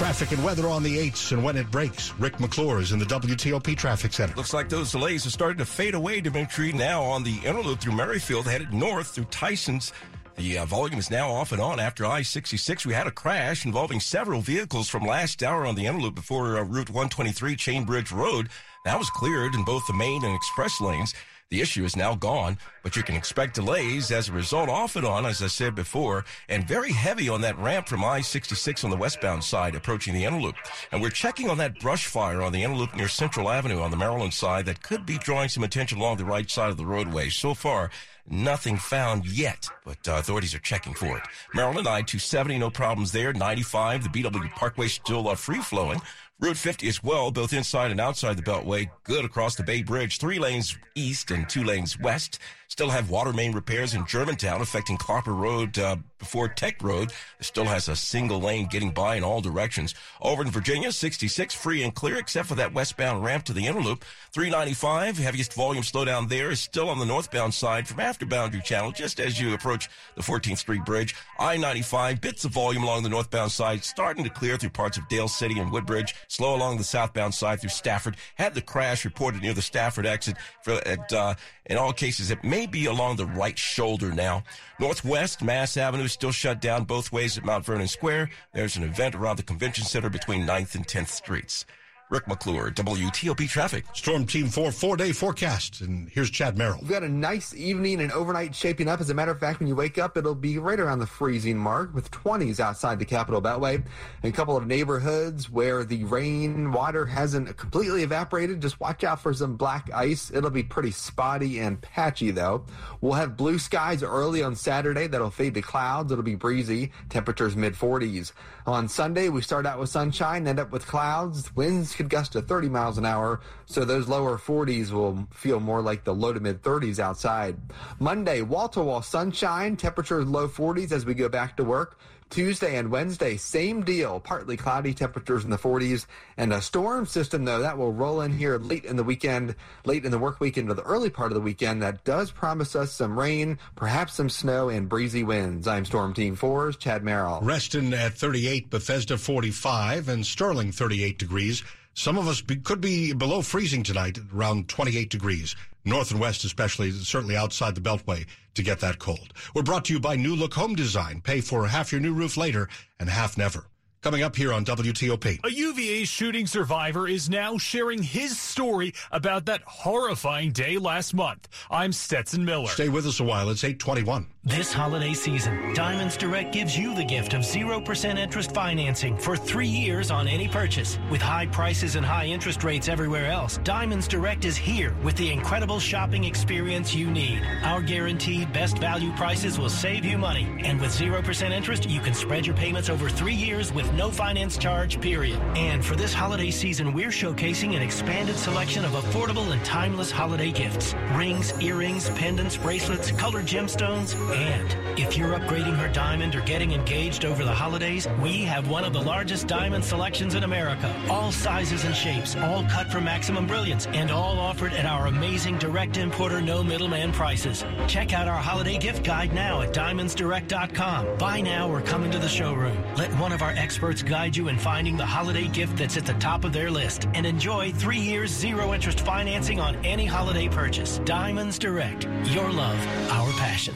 Traffic 0.00 0.32
and 0.32 0.42
weather 0.42 0.66
on 0.66 0.82
the 0.82 0.96
8s 0.96 1.32
and 1.32 1.44
when 1.44 1.58
it 1.58 1.70
breaks. 1.70 2.14
Rick 2.18 2.40
McClure 2.40 2.80
is 2.80 2.92
in 2.92 2.98
the 2.98 3.04
WTOP 3.04 3.76
Traffic 3.76 4.14
Center. 4.14 4.34
Looks 4.34 4.54
like 4.54 4.70
those 4.70 4.90
delays 4.90 5.26
are 5.26 5.30
starting 5.30 5.58
to 5.58 5.66
fade 5.66 5.94
away, 5.94 6.22
Dimitri. 6.22 6.72
Now 6.72 7.02
on 7.02 7.22
the 7.22 7.38
inner 7.44 7.60
loop 7.60 7.80
through 7.80 7.96
Merrifield, 7.96 8.46
headed 8.46 8.72
north 8.72 9.08
through 9.08 9.26
Tyson's. 9.26 9.92
The 10.36 10.60
uh, 10.60 10.64
volume 10.64 10.98
is 10.98 11.10
now 11.10 11.30
off 11.30 11.52
and 11.52 11.60
on 11.60 11.78
after 11.78 12.06
I-66. 12.06 12.86
We 12.86 12.94
had 12.94 13.08
a 13.08 13.10
crash 13.10 13.66
involving 13.66 14.00
several 14.00 14.40
vehicles 14.40 14.88
from 14.88 15.04
last 15.04 15.42
hour 15.42 15.66
on 15.66 15.74
the 15.74 15.84
inner 15.84 16.00
loop 16.00 16.14
before 16.14 16.56
uh, 16.56 16.62
Route 16.62 16.88
123 16.88 17.54
Chain 17.56 17.84
Bridge 17.84 18.10
Road. 18.10 18.48
That 18.86 18.98
was 18.98 19.10
cleared 19.10 19.54
in 19.54 19.64
both 19.64 19.86
the 19.86 19.92
main 19.92 20.24
and 20.24 20.34
express 20.34 20.80
lanes. 20.80 21.12
The 21.50 21.60
issue 21.60 21.84
is 21.84 21.96
now 21.96 22.14
gone, 22.14 22.58
but 22.84 22.94
you 22.94 23.02
can 23.02 23.16
expect 23.16 23.56
delays 23.56 24.12
as 24.12 24.28
a 24.28 24.32
result 24.32 24.68
off 24.68 24.94
and 24.94 25.04
on, 25.04 25.26
as 25.26 25.42
I 25.42 25.48
said 25.48 25.74
before, 25.74 26.24
and 26.48 26.66
very 26.66 26.92
heavy 26.92 27.28
on 27.28 27.40
that 27.40 27.58
ramp 27.58 27.88
from 27.88 28.04
I-66 28.04 28.84
on 28.84 28.90
the 28.90 28.96
westbound 28.96 29.42
side 29.42 29.74
approaching 29.74 30.14
the 30.14 30.24
inner 30.24 30.40
loop. 30.40 30.54
And 30.92 31.02
we're 31.02 31.10
checking 31.10 31.50
on 31.50 31.58
that 31.58 31.80
brush 31.80 32.06
fire 32.06 32.40
on 32.40 32.52
the 32.52 32.62
inner 32.62 32.76
loop 32.76 32.94
near 32.94 33.08
Central 33.08 33.50
Avenue 33.50 33.80
on 33.80 33.90
the 33.90 33.96
Maryland 33.96 34.32
side 34.32 34.66
that 34.66 34.84
could 34.84 35.04
be 35.04 35.18
drawing 35.18 35.48
some 35.48 35.64
attention 35.64 35.98
along 35.98 36.18
the 36.18 36.24
right 36.24 36.48
side 36.48 36.70
of 36.70 36.76
the 36.76 36.86
roadway. 36.86 37.28
So 37.30 37.54
far, 37.54 37.90
Nothing 38.32 38.76
found 38.76 39.26
yet, 39.26 39.66
but 39.84 40.06
uh, 40.06 40.12
authorities 40.18 40.54
are 40.54 40.60
checking 40.60 40.94
for 40.94 41.16
it. 41.16 41.22
Maryland 41.52 41.88
I-270, 41.88 42.60
no 42.60 42.70
problems 42.70 43.10
there. 43.10 43.32
95, 43.32 44.04
the 44.04 44.22
BW 44.22 44.50
Parkway 44.52 44.86
still 44.86 45.28
uh, 45.28 45.34
free 45.34 45.58
flowing. 45.58 46.00
Route 46.40 46.56
50 46.56 46.88
as 46.88 47.04
well, 47.04 47.30
both 47.30 47.52
inside 47.52 47.90
and 47.90 48.00
outside 48.00 48.34
the 48.38 48.42
Beltway. 48.42 48.90
Good 49.04 49.26
across 49.26 49.56
the 49.56 49.62
Bay 49.62 49.82
Bridge. 49.82 50.16
Three 50.16 50.38
lanes 50.38 50.74
east 50.94 51.30
and 51.30 51.46
two 51.46 51.62
lanes 51.62 51.98
west. 52.00 52.38
Still 52.70 52.90
have 52.90 53.10
water 53.10 53.32
main 53.32 53.50
repairs 53.50 53.94
in 53.94 54.06
Germantown 54.06 54.60
affecting 54.60 54.96
Clopper 54.96 55.34
Road 55.34 55.76
uh, 55.76 55.96
before 56.20 56.46
Tech 56.46 56.80
Road. 56.80 57.10
Still 57.40 57.64
has 57.64 57.88
a 57.88 57.96
single 57.96 58.40
lane 58.40 58.68
getting 58.68 58.92
by 58.92 59.16
in 59.16 59.24
all 59.24 59.40
directions. 59.40 59.96
Over 60.22 60.42
in 60.42 60.52
Virginia, 60.52 60.92
66 60.92 61.52
free 61.52 61.82
and 61.82 61.92
clear 61.92 62.16
except 62.16 62.46
for 62.46 62.54
that 62.54 62.72
westbound 62.72 63.24
ramp 63.24 63.42
to 63.46 63.52
the 63.52 63.66
inner 63.66 63.80
loop. 63.80 64.04
395, 64.30 65.18
heaviest 65.18 65.52
volume 65.52 65.82
slowdown 65.82 66.28
there 66.28 66.52
is 66.52 66.60
still 66.60 66.88
on 66.88 67.00
the 67.00 67.04
northbound 67.04 67.52
side 67.52 67.88
from 67.88 67.98
after 67.98 68.24
Boundary 68.24 68.62
Channel 68.62 68.92
just 68.92 69.18
as 69.18 69.40
you 69.40 69.52
approach 69.52 69.88
the 70.14 70.22
14th 70.22 70.58
Street 70.58 70.84
Bridge. 70.84 71.16
I-95, 71.40 72.20
bits 72.20 72.44
of 72.44 72.52
volume 72.52 72.84
along 72.84 73.02
the 73.02 73.08
northbound 73.08 73.50
side 73.50 73.82
starting 73.82 74.22
to 74.22 74.30
clear 74.30 74.56
through 74.56 74.70
parts 74.70 74.96
of 74.96 75.08
Dale 75.08 75.26
City 75.26 75.58
and 75.58 75.72
Woodbridge. 75.72 76.14
Slow 76.28 76.54
along 76.54 76.78
the 76.78 76.84
southbound 76.84 77.34
side 77.34 77.60
through 77.60 77.70
Stafford. 77.70 78.16
Had 78.36 78.54
the 78.54 78.62
crash 78.62 79.04
reported 79.04 79.42
near 79.42 79.54
the 79.54 79.60
Stafford 79.60 80.06
exit 80.06 80.36
for, 80.62 80.74
at, 80.86 81.12
uh, 81.12 81.34
in 81.66 81.76
all 81.76 81.92
cases, 81.92 82.30
it 82.30 82.44
may 82.44 82.59
be 82.66 82.86
along 82.86 83.16
the 83.16 83.26
right 83.26 83.58
shoulder 83.58 84.12
now. 84.12 84.44
Northwest, 84.78 85.42
Mass 85.42 85.76
Avenue 85.76 86.04
is 86.04 86.12
still 86.12 86.32
shut 86.32 86.60
down 86.60 86.84
both 86.84 87.12
ways 87.12 87.36
at 87.36 87.44
Mount 87.44 87.64
Vernon 87.64 87.88
Square. 87.88 88.30
There's 88.52 88.76
an 88.76 88.82
event 88.82 89.14
around 89.14 89.36
the 89.36 89.42
convention 89.42 89.84
center 89.84 90.10
between 90.10 90.46
9th 90.46 90.74
and 90.74 90.86
10th 90.86 91.08
Streets. 91.08 91.66
Rick 92.10 92.26
McClure, 92.26 92.72
WTOP 92.72 93.48
Traffic. 93.48 93.84
Storm 93.94 94.26
Team 94.26 94.48
4 94.48 94.72
four 94.72 94.96
day 94.96 95.12
forecast. 95.12 95.80
And 95.80 96.08
here's 96.10 96.28
Chad 96.28 96.58
Merrill. 96.58 96.80
We've 96.80 96.90
got 96.90 97.04
a 97.04 97.08
nice 97.08 97.54
evening 97.54 98.00
and 98.00 98.10
overnight 98.10 98.52
shaping 98.52 98.88
up. 98.88 99.00
As 99.00 99.10
a 99.10 99.14
matter 99.14 99.30
of 99.30 99.38
fact, 99.38 99.60
when 99.60 99.68
you 99.68 99.76
wake 99.76 99.96
up, 99.96 100.16
it'll 100.16 100.34
be 100.34 100.58
right 100.58 100.80
around 100.80 100.98
the 100.98 101.06
freezing 101.06 101.56
mark 101.56 101.94
with 101.94 102.10
20s 102.10 102.58
outside 102.58 102.98
the 102.98 103.04
Capital 103.04 103.40
Beltway. 103.40 103.76
And 103.76 103.84
a 104.24 104.36
couple 104.36 104.56
of 104.56 104.66
neighborhoods 104.66 105.48
where 105.48 105.84
the 105.84 106.02
rain 106.02 106.72
water 106.72 107.06
hasn't 107.06 107.56
completely 107.56 108.02
evaporated. 108.02 108.60
Just 108.60 108.80
watch 108.80 109.04
out 109.04 109.20
for 109.20 109.32
some 109.32 109.56
black 109.56 109.88
ice. 109.94 110.32
It'll 110.32 110.50
be 110.50 110.64
pretty 110.64 110.90
spotty 110.90 111.60
and 111.60 111.80
patchy, 111.80 112.32
though. 112.32 112.64
We'll 113.00 113.12
have 113.12 113.36
blue 113.36 113.60
skies 113.60 114.02
early 114.02 114.42
on 114.42 114.56
Saturday 114.56 115.06
that'll 115.06 115.30
fade 115.30 115.54
to 115.54 115.62
clouds. 115.62 116.10
It'll 116.10 116.24
be 116.24 116.34
breezy. 116.34 116.90
Temperatures 117.08 117.54
mid 117.54 117.74
40s. 117.74 118.32
On 118.66 118.88
Sunday, 118.88 119.28
we 119.28 119.42
start 119.42 119.64
out 119.64 119.78
with 119.78 119.88
sunshine, 119.88 120.46
end 120.46 120.58
up 120.58 120.70
with 120.72 120.86
clouds. 120.86 121.54
Winds 121.56 121.94
could 122.00 122.08
gust 122.08 122.32
to 122.32 122.40
30 122.40 122.70
miles 122.70 122.96
an 122.96 123.04
hour, 123.04 123.40
so 123.66 123.84
those 123.84 124.08
lower 124.08 124.38
40s 124.38 124.90
will 124.90 125.28
feel 125.30 125.60
more 125.60 125.82
like 125.82 126.02
the 126.02 126.14
low 126.14 126.32
to 126.32 126.40
mid 126.40 126.62
30s 126.62 126.98
outside. 126.98 127.56
Monday, 127.98 128.40
wall 128.40 128.70
to 128.70 128.80
wall 128.80 129.02
sunshine, 129.02 129.76
temperatures 129.76 130.26
low 130.26 130.48
40s 130.48 130.92
as 130.92 131.04
we 131.04 131.12
go 131.12 131.28
back 131.28 131.58
to 131.58 131.64
work. 131.64 131.98
Tuesday 132.30 132.76
and 132.76 132.90
Wednesday, 132.92 133.36
same 133.36 133.82
deal. 133.82 134.20
Partly 134.20 134.56
cloudy 134.56 134.94
temperatures 134.94 135.42
in 135.42 135.50
the 135.50 135.58
40s. 135.58 136.06
And 136.36 136.52
a 136.52 136.62
storm 136.62 137.04
system, 137.04 137.44
though, 137.44 137.58
that 137.58 137.76
will 137.76 137.92
roll 137.92 138.20
in 138.20 138.30
here 138.30 138.56
late 138.56 138.84
in 138.84 138.96
the 138.96 139.02
weekend, 139.02 139.56
late 139.84 140.04
in 140.04 140.12
the 140.12 140.18
work 140.18 140.38
weekend 140.38 140.70
into 140.70 140.80
the 140.80 140.88
early 140.88 141.10
part 141.10 141.32
of 141.32 141.34
the 141.34 141.40
weekend. 141.40 141.82
That 141.82 142.04
does 142.04 142.30
promise 142.30 142.76
us 142.76 142.92
some 142.92 143.18
rain, 143.18 143.58
perhaps 143.74 144.14
some 144.14 144.30
snow 144.30 144.68
and 144.68 144.88
breezy 144.88 145.24
winds. 145.24 145.66
I'm 145.66 145.84
Storm 145.84 146.14
Team 146.14 146.36
4's 146.36 146.76
Chad 146.76 147.02
Merrill. 147.02 147.40
Reston 147.42 147.92
at 147.92 148.14
38, 148.14 148.70
Bethesda 148.70 149.18
45, 149.18 150.08
and 150.08 150.24
Sterling 150.24 150.70
38 150.70 151.18
degrees. 151.18 151.64
Some 151.94 152.16
of 152.18 152.28
us 152.28 152.40
be, 152.40 152.56
could 152.56 152.80
be 152.80 153.12
below 153.12 153.42
freezing 153.42 153.82
tonight, 153.82 154.18
around 154.34 154.68
28 154.68 155.10
degrees. 155.10 155.56
North 155.84 156.10
and 156.10 156.20
west, 156.20 156.44
especially, 156.44 156.90
certainly 156.92 157.36
outside 157.36 157.74
the 157.74 157.80
Beltway, 157.80 158.26
to 158.54 158.62
get 158.62 158.80
that 158.80 158.98
cold. 158.98 159.32
We're 159.54 159.62
brought 159.62 159.86
to 159.86 159.92
you 159.92 160.00
by 160.00 160.16
New 160.16 160.36
Look 160.36 160.54
Home 160.54 160.74
Design. 160.74 161.20
Pay 161.20 161.40
for 161.40 161.66
half 161.66 161.90
your 161.90 162.00
new 162.00 162.12
roof 162.12 162.36
later 162.36 162.68
and 162.98 163.08
half 163.08 163.36
never. 163.38 163.66
Coming 164.02 164.22
up 164.22 164.34
here 164.34 164.50
on 164.50 164.64
WTOP. 164.64 165.40
A 165.44 165.50
UVA 165.50 166.04
shooting 166.04 166.46
survivor 166.46 167.06
is 167.06 167.28
now 167.28 167.58
sharing 167.58 168.02
his 168.02 168.40
story 168.40 168.94
about 169.12 169.44
that 169.44 169.60
horrifying 169.66 170.52
day 170.52 170.78
last 170.78 171.12
month. 171.12 171.48
I'm 171.70 171.92
Stetson 171.92 172.42
Miller. 172.42 172.68
Stay 172.68 172.88
with 172.88 173.06
us 173.06 173.20
a 173.20 173.24
while. 173.24 173.50
It's 173.50 173.62
821. 173.62 174.26
This 174.42 174.72
holiday 174.72 175.12
season, 175.12 175.74
Diamonds 175.74 176.16
Direct 176.16 176.50
gives 176.50 176.74
you 176.74 176.94
the 176.94 177.04
gift 177.04 177.34
of 177.34 177.42
0% 177.42 178.16
interest 178.16 178.54
financing 178.54 179.18
for 179.18 179.36
three 179.36 179.68
years 179.68 180.10
on 180.10 180.26
any 180.26 180.48
purchase. 180.48 180.98
With 181.10 181.20
high 181.20 181.44
prices 181.44 181.94
and 181.94 182.06
high 182.06 182.24
interest 182.24 182.64
rates 182.64 182.88
everywhere 182.88 183.26
else, 183.26 183.58
Diamonds 183.64 184.08
Direct 184.08 184.46
is 184.46 184.56
here 184.56 184.96
with 185.02 185.14
the 185.16 185.30
incredible 185.30 185.78
shopping 185.78 186.24
experience 186.24 186.94
you 186.94 187.10
need. 187.10 187.42
Our 187.62 187.82
guaranteed 187.82 188.50
best 188.50 188.78
value 188.78 189.12
prices 189.12 189.58
will 189.58 189.68
save 189.68 190.06
you 190.06 190.16
money. 190.16 190.48
And 190.64 190.80
with 190.80 190.90
0% 190.90 191.50
interest, 191.50 191.86
you 191.90 192.00
can 192.00 192.14
spread 192.14 192.46
your 192.46 192.56
payments 192.56 192.88
over 192.88 193.10
three 193.10 193.34
years 193.34 193.74
with 193.74 193.92
no 193.92 194.10
finance 194.10 194.56
charge, 194.56 195.02
period. 195.02 195.38
And 195.54 195.84
for 195.84 195.96
this 195.96 196.14
holiday 196.14 196.50
season, 196.50 196.94
we're 196.94 197.10
showcasing 197.10 197.76
an 197.76 197.82
expanded 197.82 198.36
selection 198.36 198.86
of 198.86 198.92
affordable 198.92 199.52
and 199.52 199.62
timeless 199.66 200.10
holiday 200.10 200.50
gifts. 200.50 200.94
Rings, 201.12 201.52
earrings, 201.60 202.08
pendants, 202.10 202.56
bracelets, 202.56 203.10
colored 203.12 203.44
gemstones, 203.44 204.16
and 204.32 204.98
if 204.98 205.16
you're 205.16 205.38
upgrading 205.38 205.76
her 205.76 205.88
diamond 205.88 206.34
or 206.34 206.40
getting 206.42 206.72
engaged 206.72 207.24
over 207.24 207.44
the 207.44 207.52
holidays, 207.52 208.06
we 208.20 208.42
have 208.42 208.68
one 208.68 208.84
of 208.84 208.92
the 208.92 209.00
largest 209.00 209.46
diamond 209.46 209.84
selections 209.84 210.34
in 210.34 210.44
America. 210.44 210.94
All 211.08 211.32
sizes 211.32 211.84
and 211.84 211.94
shapes, 211.94 212.36
all 212.36 212.64
cut 212.64 212.90
for 212.90 213.00
maximum 213.00 213.46
brilliance, 213.46 213.86
and 213.88 214.10
all 214.10 214.38
offered 214.38 214.72
at 214.72 214.84
our 214.84 215.06
amazing 215.06 215.58
direct 215.58 215.96
importer, 215.96 216.40
no 216.40 216.62
middleman 216.62 217.12
prices. 217.12 217.64
Check 217.88 218.12
out 218.12 218.28
our 218.28 218.36
holiday 218.36 218.78
gift 218.78 219.04
guide 219.04 219.32
now 219.32 219.62
at 219.62 219.72
diamondsdirect.com. 219.72 221.16
Buy 221.18 221.40
now 221.40 221.70
or 221.70 221.80
come 221.80 222.04
into 222.04 222.18
the 222.18 222.28
showroom. 222.28 222.76
Let 222.96 223.10
one 223.14 223.32
of 223.32 223.42
our 223.42 223.52
experts 223.52 224.02
guide 224.02 224.36
you 224.36 224.48
in 224.48 224.58
finding 224.58 224.96
the 224.96 225.06
holiday 225.06 225.48
gift 225.48 225.76
that's 225.76 225.96
at 225.96 226.06
the 226.06 226.14
top 226.14 226.44
of 226.44 226.52
their 226.52 226.70
list 226.70 227.06
and 227.14 227.24
enjoy 227.24 227.72
three 227.72 228.00
years 228.00 228.30
zero 228.30 228.74
interest 228.74 229.00
financing 229.00 229.60
on 229.60 229.76
any 229.84 230.04
holiday 230.04 230.48
purchase. 230.48 230.98
Diamonds 231.04 231.58
Direct. 231.58 232.06
Your 232.24 232.50
love, 232.50 232.78
our 233.10 233.30
passion. 233.32 233.74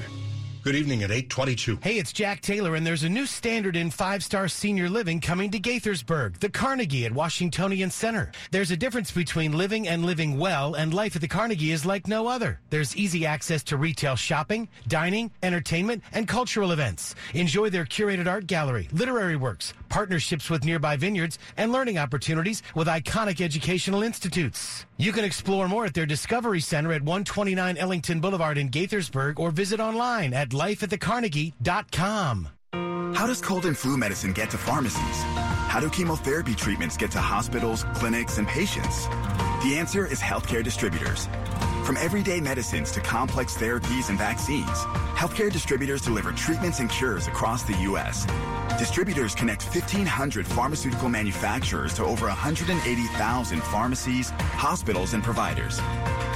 Good 0.64 0.76
evening 0.76 1.02
at 1.02 1.10
822. 1.10 1.80
Hey, 1.82 1.98
it's 1.98 2.10
Jack 2.10 2.40
Taylor, 2.40 2.74
and 2.74 2.86
there's 2.86 3.02
a 3.02 3.08
new 3.10 3.26
standard 3.26 3.76
in 3.76 3.90
five-star 3.90 4.48
senior 4.48 4.88
living 4.88 5.20
coming 5.20 5.50
to 5.50 5.60
Gaithersburg, 5.60 6.38
the 6.38 6.48
Carnegie 6.48 7.04
at 7.04 7.12
Washingtonian 7.12 7.90
Center. 7.90 8.32
There's 8.50 8.70
a 8.70 8.76
difference 8.78 9.10
between 9.10 9.52
living 9.52 9.86
and 9.86 10.06
living 10.06 10.38
well, 10.38 10.72
and 10.72 10.94
life 10.94 11.16
at 11.16 11.20
the 11.20 11.28
Carnegie 11.28 11.72
is 11.72 11.84
like 11.84 12.08
no 12.08 12.28
other. 12.28 12.60
There's 12.70 12.96
easy 12.96 13.26
access 13.26 13.62
to 13.64 13.76
retail 13.76 14.16
shopping, 14.16 14.66
dining, 14.88 15.30
entertainment, 15.42 16.02
and 16.14 16.26
cultural 16.26 16.72
events. 16.72 17.14
Enjoy 17.34 17.68
their 17.68 17.84
curated 17.84 18.26
art 18.26 18.46
gallery, 18.46 18.88
literary 18.90 19.36
works, 19.36 19.74
partnerships 19.90 20.48
with 20.48 20.64
nearby 20.64 20.96
vineyards, 20.96 21.38
and 21.58 21.72
learning 21.72 21.98
opportunities 21.98 22.62
with 22.74 22.88
iconic 22.88 23.42
educational 23.42 24.02
institutes. 24.02 24.86
You 24.96 25.10
can 25.10 25.24
explore 25.24 25.66
more 25.68 25.84
at 25.84 25.94
their 25.94 26.06
Discovery 26.06 26.60
Center 26.60 26.92
at 26.92 27.02
129 27.02 27.76
Ellington 27.76 28.20
Boulevard 28.20 28.58
in 28.58 28.70
Gaithersburg 28.70 29.40
or 29.40 29.50
visit 29.50 29.80
online 29.80 30.32
at 30.32 30.50
lifeatthecarnegie.com. 30.50 32.48
How 33.14 33.26
does 33.26 33.40
cold 33.40 33.66
and 33.66 33.76
flu 33.76 33.96
medicine 33.96 34.32
get 34.32 34.50
to 34.50 34.58
pharmacies? 34.58 35.22
How 35.68 35.80
do 35.80 35.90
chemotherapy 35.90 36.54
treatments 36.54 36.96
get 36.96 37.10
to 37.12 37.18
hospitals, 37.18 37.84
clinics, 37.94 38.38
and 38.38 38.46
patients? 38.46 39.06
The 39.64 39.76
answer 39.78 40.06
is 40.06 40.20
healthcare 40.20 40.62
distributors. 40.62 41.28
From 41.84 41.98
everyday 41.98 42.40
medicines 42.40 42.90
to 42.92 43.00
complex 43.00 43.58
therapies 43.58 44.08
and 44.08 44.16
vaccines, 44.16 44.70
healthcare 45.20 45.52
distributors 45.52 46.00
deliver 46.00 46.32
treatments 46.32 46.80
and 46.80 46.88
cures 46.88 47.28
across 47.28 47.62
the 47.62 47.76
U.S. 47.82 48.26
Distributors 48.78 49.34
connect 49.34 49.64
1,500 49.64 50.46
pharmaceutical 50.46 51.10
manufacturers 51.10 51.92
to 51.92 52.04
over 52.04 52.28
180,000 52.28 53.62
pharmacies, 53.64 54.30
hospitals, 54.30 55.12
and 55.12 55.22
providers. 55.22 55.78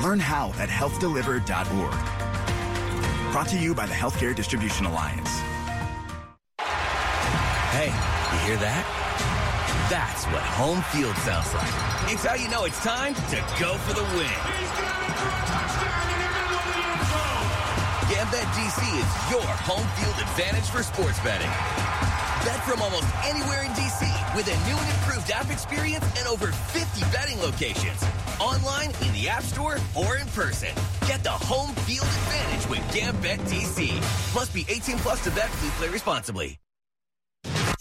Learn 0.03 0.21
how 0.21 0.51
at 0.59 0.69
healthdelivered.org. 0.69 3.33
Brought 3.33 3.49
to 3.49 3.59
you 3.59 3.75
by 3.75 3.87
the 3.87 3.95
Healthcare 3.95 4.37
Distribution 4.37 4.85
Alliance. 4.85 5.31
Hey, 7.73 7.87
you 7.87 8.39
hear 8.47 8.59
that? 8.59 8.85
That's 9.89 10.27
what 10.27 10.43
home 10.43 10.83
field 10.93 11.17
sounds 11.17 11.55
like. 11.55 11.73
It's 12.13 12.27
how 12.27 12.35
you 12.35 12.51
know 12.51 12.67
it's 12.67 12.85
time 12.85 13.15
to 13.15 13.37
go 13.59 13.79
for 13.79 13.95
the 13.95 14.03
win. 14.15 14.69
DC 18.55 18.81
is 18.97 19.31
your 19.31 19.45
home 19.67 19.87
field 19.99 20.17
advantage 20.21 20.65
for 20.71 20.83
sports 20.83 21.19
betting. 21.21 21.51
Bet 22.45 22.65
from 22.65 22.81
almost 22.81 23.05
anywhere 23.25 23.63
in 23.65 23.71
DC 23.73 24.01
with 24.37 24.47
a 24.47 24.57
new 24.69 24.77
and 24.77 24.89
improved 24.97 25.31
app 25.31 25.51
experience 25.51 26.05
and 26.19 26.27
over 26.27 26.49
50 26.49 27.01
betting 27.13 27.39
locations. 27.41 28.03
Online, 28.41 28.91
in 29.03 29.13
the 29.13 29.29
App 29.29 29.43
Store, 29.43 29.79
or 29.95 30.17
in 30.17 30.27
person. 30.29 30.71
Get 31.07 31.25
the 31.25 31.31
home 31.31 31.75
field 31.87 32.07
advantage 32.07 32.69
with 32.71 32.95
Gambit 32.95 33.41
DC. 33.51 33.93
Must 34.35 34.55
be 34.55 34.65
18 34.69 34.99
plus 34.99 35.23
to 35.25 35.31
bet. 35.31 35.49
Please 35.49 35.73
play 35.73 35.89
responsibly. 35.89 36.59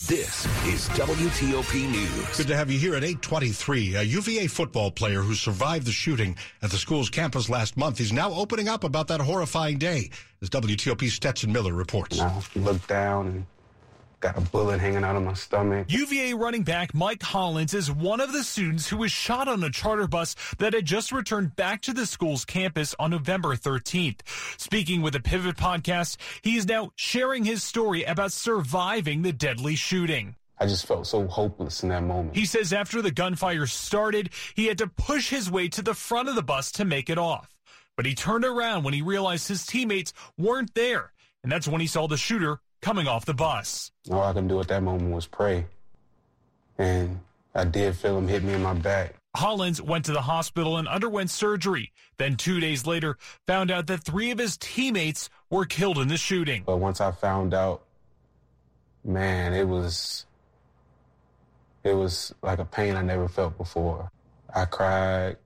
This 0.07 0.45
is 0.65 0.87
WTOP 0.97 1.91
News. 1.91 2.37
Good 2.37 2.47
to 2.47 2.55
have 2.55 2.71
you 2.71 2.79
here 2.79 2.95
at 2.95 3.03
823. 3.03 3.95
A 3.95 4.03
UVA 4.03 4.47
football 4.47 4.89
player 4.89 5.19
who 5.21 5.33
survived 5.35 5.85
the 5.85 5.91
shooting 5.91 6.37
at 6.61 6.71
the 6.71 6.77
school's 6.77 7.09
campus 7.09 7.49
last 7.49 7.75
month 7.75 7.99
is 7.99 8.13
now 8.13 8.31
opening 8.31 8.69
up 8.69 8.85
about 8.85 9.09
that 9.09 9.19
horrifying 9.19 9.77
day, 9.77 10.09
as 10.41 10.49
WTOP 10.49 11.09
Stetson 11.09 11.51
Miller 11.51 11.73
reports. 11.73 12.21
I 12.21 12.41
looked 12.55 12.87
down 12.87 13.27
and 13.27 13.45
got 14.19 14.37
a 14.37 14.41
bullet 14.41 14.79
hanging 14.79 15.03
out 15.03 15.15
of 15.15 15.23
my 15.23 15.33
stomach. 15.33 15.85
UVA 15.89 16.33
running 16.33 16.63
back 16.63 16.93
Mike 16.93 17.21
Hollins 17.21 17.73
is 17.73 17.91
one 17.91 18.19
of 18.19 18.33
the 18.33 18.43
students 18.43 18.87
who 18.87 18.97
was 18.97 19.11
shot 19.11 19.47
on 19.47 19.63
a 19.63 19.69
charter 19.69 20.07
bus 20.07 20.35
that 20.57 20.73
had 20.73 20.85
just 20.85 21.11
returned 21.11 21.55
back 21.55 21.81
to 21.83 21.93
the 21.93 22.05
school's 22.05 22.45
campus 22.45 22.95
on 22.99 23.11
November 23.11 23.55
13th. 23.55 24.21
Speaking 24.59 25.01
with 25.01 25.13
the 25.13 25.19
Pivot 25.19 25.57
podcast, 25.57 26.17
he 26.41 26.57
is 26.57 26.67
now 26.67 26.91
sharing 26.95 27.43
his 27.43 27.63
story 27.63 28.03
about 28.03 28.31
surviving 28.31 29.21
the 29.21 29.33
deadly 29.33 29.75
shooting. 29.75 30.35
I 30.59 30.65
just 30.65 30.87
felt 30.87 31.05
so 31.05 31.27
hopeless 31.27 31.83
in 31.83 31.89
that 31.89 32.03
moment. 32.03 32.35
He 32.35 32.45
says 32.45 32.73
after 32.73 33.03
the 33.03 33.11
gunfire 33.11 33.67
started, 33.67 34.31
he 34.55 34.65
had 34.65 34.79
to 34.79 34.87
push 34.87 35.29
his 35.29 35.51
way 35.51 35.67
to 35.69 35.83
the 35.83 35.93
front 35.93 36.29
of 36.29 36.35
the 36.35 36.41
bus 36.41 36.71
to 36.73 36.85
make 36.85 37.11
it 37.11 37.19
off. 37.19 37.53
But 37.95 38.07
he 38.07 38.15
turned 38.15 38.45
around 38.45 38.83
when 38.83 38.95
he 38.95 39.01
realized 39.03 39.47
his 39.47 39.65
teammates 39.65 40.13
weren't 40.37 40.73
there. 40.73 41.13
And 41.43 41.51
that's 41.51 41.67
when 41.67 41.81
he 41.81 41.87
saw 41.87 42.07
the 42.07 42.17
shooter 42.17 42.59
coming 42.81 43.07
off 43.07 43.25
the 43.25 43.33
bus. 43.33 43.91
All 44.11 44.21
I 44.23 44.33
could 44.33 44.47
do 44.47 44.59
at 44.59 44.67
that 44.69 44.83
moment 44.83 45.13
was 45.13 45.25
pray. 45.25 45.65
And 46.77 47.19
I 47.55 47.63
did 47.63 47.95
feel 47.95 48.17
him 48.17 48.27
hit 48.27 48.43
me 48.43 48.53
in 48.53 48.61
my 48.61 48.73
back. 48.73 49.15
Hollins 49.35 49.81
went 49.81 50.05
to 50.05 50.13
the 50.13 50.21
hospital 50.21 50.77
and 50.77 50.87
underwent 50.87 51.29
surgery. 51.29 51.91
Then 52.17 52.37
two 52.37 52.59
days 52.59 52.87
later, 52.87 53.17
found 53.45 53.69
out 53.69 53.87
that 53.87 54.03
three 54.03 54.31
of 54.31 54.39
his 54.39 54.57
teammates 54.57 55.29
were 55.49 55.65
killed 55.65 55.97
in 55.99 56.07
the 56.07 56.17
shooting. 56.17 56.63
But 56.65 56.77
once 56.77 57.01
I 57.01 57.11
found 57.11 57.53
out, 57.53 57.83
man, 59.03 59.53
it 59.53 59.67
was 59.67 60.25
It 61.83 61.93
was 61.93 62.33
like 62.41 62.59
a 62.59 62.65
pain 62.65 62.95
I 62.95 63.01
never 63.01 63.27
felt 63.27 63.57
before. 63.57 64.11
I 64.53 64.65
cried. 64.65 65.37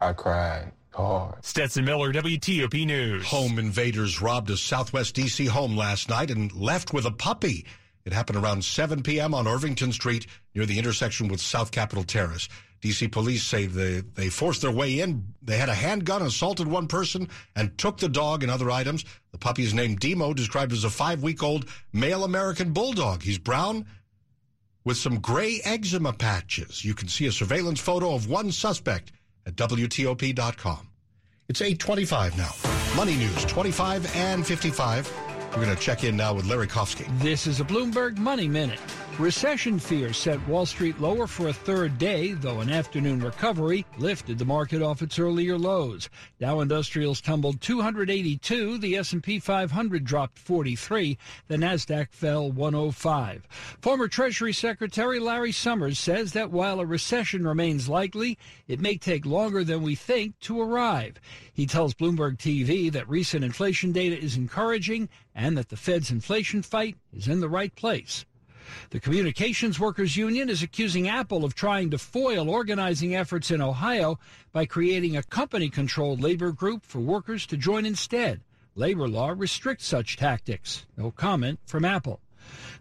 I 0.00 0.12
cried 0.12 0.72
hard. 0.94 1.44
Stetson 1.44 1.84
Miller, 1.84 2.12
WTOP 2.12 2.86
News. 2.86 3.26
Home 3.26 3.58
invaders 3.58 4.20
robbed 4.20 4.50
a 4.50 4.56
Southwest 4.56 5.14
D.C. 5.14 5.46
home 5.46 5.76
last 5.76 6.08
night 6.08 6.30
and 6.30 6.52
left 6.52 6.92
with 6.92 7.04
a 7.04 7.10
puppy. 7.10 7.66
It 8.04 8.12
happened 8.12 8.38
around 8.38 8.64
7 8.64 9.02
p.m. 9.02 9.34
on 9.34 9.46
Irvington 9.46 9.92
Street 9.92 10.26
near 10.54 10.66
the 10.66 10.78
intersection 10.78 11.28
with 11.28 11.40
South 11.40 11.70
Capitol 11.70 12.04
Terrace. 12.04 12.48
D.C. 12.80 13.08
police 13.08 13.44
say 13.44 13.66
they, 13.66 14.00
they 14.00 14.28
forced 14.28 14.62
their 14.62 14.72
way 14.72 14.98
in. 14.98 15.34
They 15.40 15.56
had 15.56 15.68
a 15.68 15.74
handgun, 15.74 16.22
assaulted 16.22 16.66
one 16.66 16.88
person, 16.88 17.28
and 17.54 17.78
took 17.78 17.98
the 17.98 18.08
dog 18.08 18.42
and 18.42 18.50
other 18.50 18.72
items. 18.72 19.04
The 19.30 19.38
puppy 19.38 19.62
is 19.62 19.72
named 19.72 20.00
Demo, 20.00 20.34
described 20.34 20.72
as 20.72 20.82
a 20.82 20.90
five 20.90 21.22
week 21.22 21.44
old 21.44 21.66
male 21.92 22.24
American 22.24 22.72
bulldog. 22.72 23.22
He's 23.22 23.38
brown 23.38 23.86
with 24.84 24.96
some 24.96 25.20
gray 25.20 25.60
eczema 25.64 26.12
patches. 26.12 26.84
You 26.84 26.94
can 26.94 27.06
see 27.06 27.26
a 27.26 27.32
surveillance 27.32 27.78
photo 27.78 28.14
of 28.14 28.28
one 28.28 28.50
suspect 28.50 29.12
at 29.46 29.56
WTOP.com. 29.56 30.88
It's 31.48 31.60
825 31.60 32.38
now. 32.38 32.50
Money 32.96 33.16
News, 33.16 33.44
25 33.44 34.16
and 34.16 34.46
55. 34.46 35.12
We're 35.56 35.64
going 35.64 35.76
to 35.76 35.82
check 35.82 36.04
in 36.04 36.16
now 36.16 36.32
with 36.34 36.46
Larry 36.46 36.66
Kofsky. 36.66 37.06
This 37.20 37.46
is 37.46 37.60
a 37.60 37.64
Bloomberg 37.64 38.16
Money 38.16 38.48
Minute. 38.48 38.80
Recession 39.18 39.78
fears 39.78 40.16
sent 40.16 40.48
Wall 40.48 40.64
Street 40.64 40.98
lower 40.98 41.26
for 41.26 41.48
a 41.48 41.52
third 41.52 41.98
day, 41.98 42.32
though 42.32 42.60
an 42.60 42.70
afternoon 42.70 43.20
recovery 43.22 43.84
lifted 43.98 44.38
the 44.38 44.44
market 44.46 44.80
off 44.80 45.02
its 45.02 45.18
earlier 45.18 45.58
lows. 45.58 46.08
Dow 46.40 46.60
Industrials 46.60 47.20
tumbled 47.20 47.60
282, 47.60 48.78
the 48.78 48.96
S&P 48.96 49.38
500 49.38 50.04
dropped 50.04 50.38
43, 50.38 51.18
the 51.46 51.56
Nasdaq 51.56 52.08
fell 52.10 52.50
105. 52.50 53.46
Former 53.82 54.08
Treasury 54.08 54.54
Secretary 54.54 55.20
Larry 55.20 55.52
Summers 55.52 55.98
says 55.98 56.32
that 56.32 56.50
while 56.50 56.80
a 56.80 56.86
recession 56.86 57.46
remains 57.46 57.90
likely, 57.90 58.38
it 58.66 58.80
may 58.80 58.96
take 58.96 59.26
longer 59.26 59.62
than 59.62 59.82
we 59.82 59.94
think 59.94 60.40
to 60.40 60.60
arrive. 60.60 61.20
He 61.52 61.66
tells 61.66 61.92
Bloomberg 61.92 62.38
TV 62.38 62.90
that 62.90 63.08
recent 63.10 63.44
inflation 63.44 63.92
data 63.92 64.18
is 64.18 64.36
encouraging 64.36 65.10
and 65.34 65.56
that 65.58 65.68
the 65.68 65.76
Fed's 65.76 66.10
inflation 66.10 66.62
fight 66.62 66.96
is 67.12 67.28
in 67.28 67.40
the 67.40 67.48
right 67.48 67.74
place. 67.76 68.24
The 68.90 69.00
Communications 69.00 69.78
Workers 69.80 70.16
Union 70.16 70.48
is 70.48 70.62
accusing 70.62 71.08
Apple 71.08 71.44
of 71.44 71.54
trying 71.54 71.90
to 71.90 71.98
foil 71.98 72.50
organizing 72.50 73.14
efforts 73.14 73.50
in 73.50 73.60
Ohio 73.60 74.18
by 74.52 74.66
creating 74.66 75.16
a 75.16 75.22
company 75.22 75.68
controlled 75.68 76.20
labor 76.20 76.52
group 76.52 76.84
for 76.84 77.00
workers 77.00 77.46
to 77.46 77.56
join 77.56 77.86
instead. 77.86 78.40
Labor 78.74 79.08
law 79.08 79.34
restricts 79.36 79.86
such 79.86 80.16
tactics. 80.16 80.86
No 80.96 81.10
comment 81.10 81.60
from 81.66 81.84
Apple. 81.84 82.20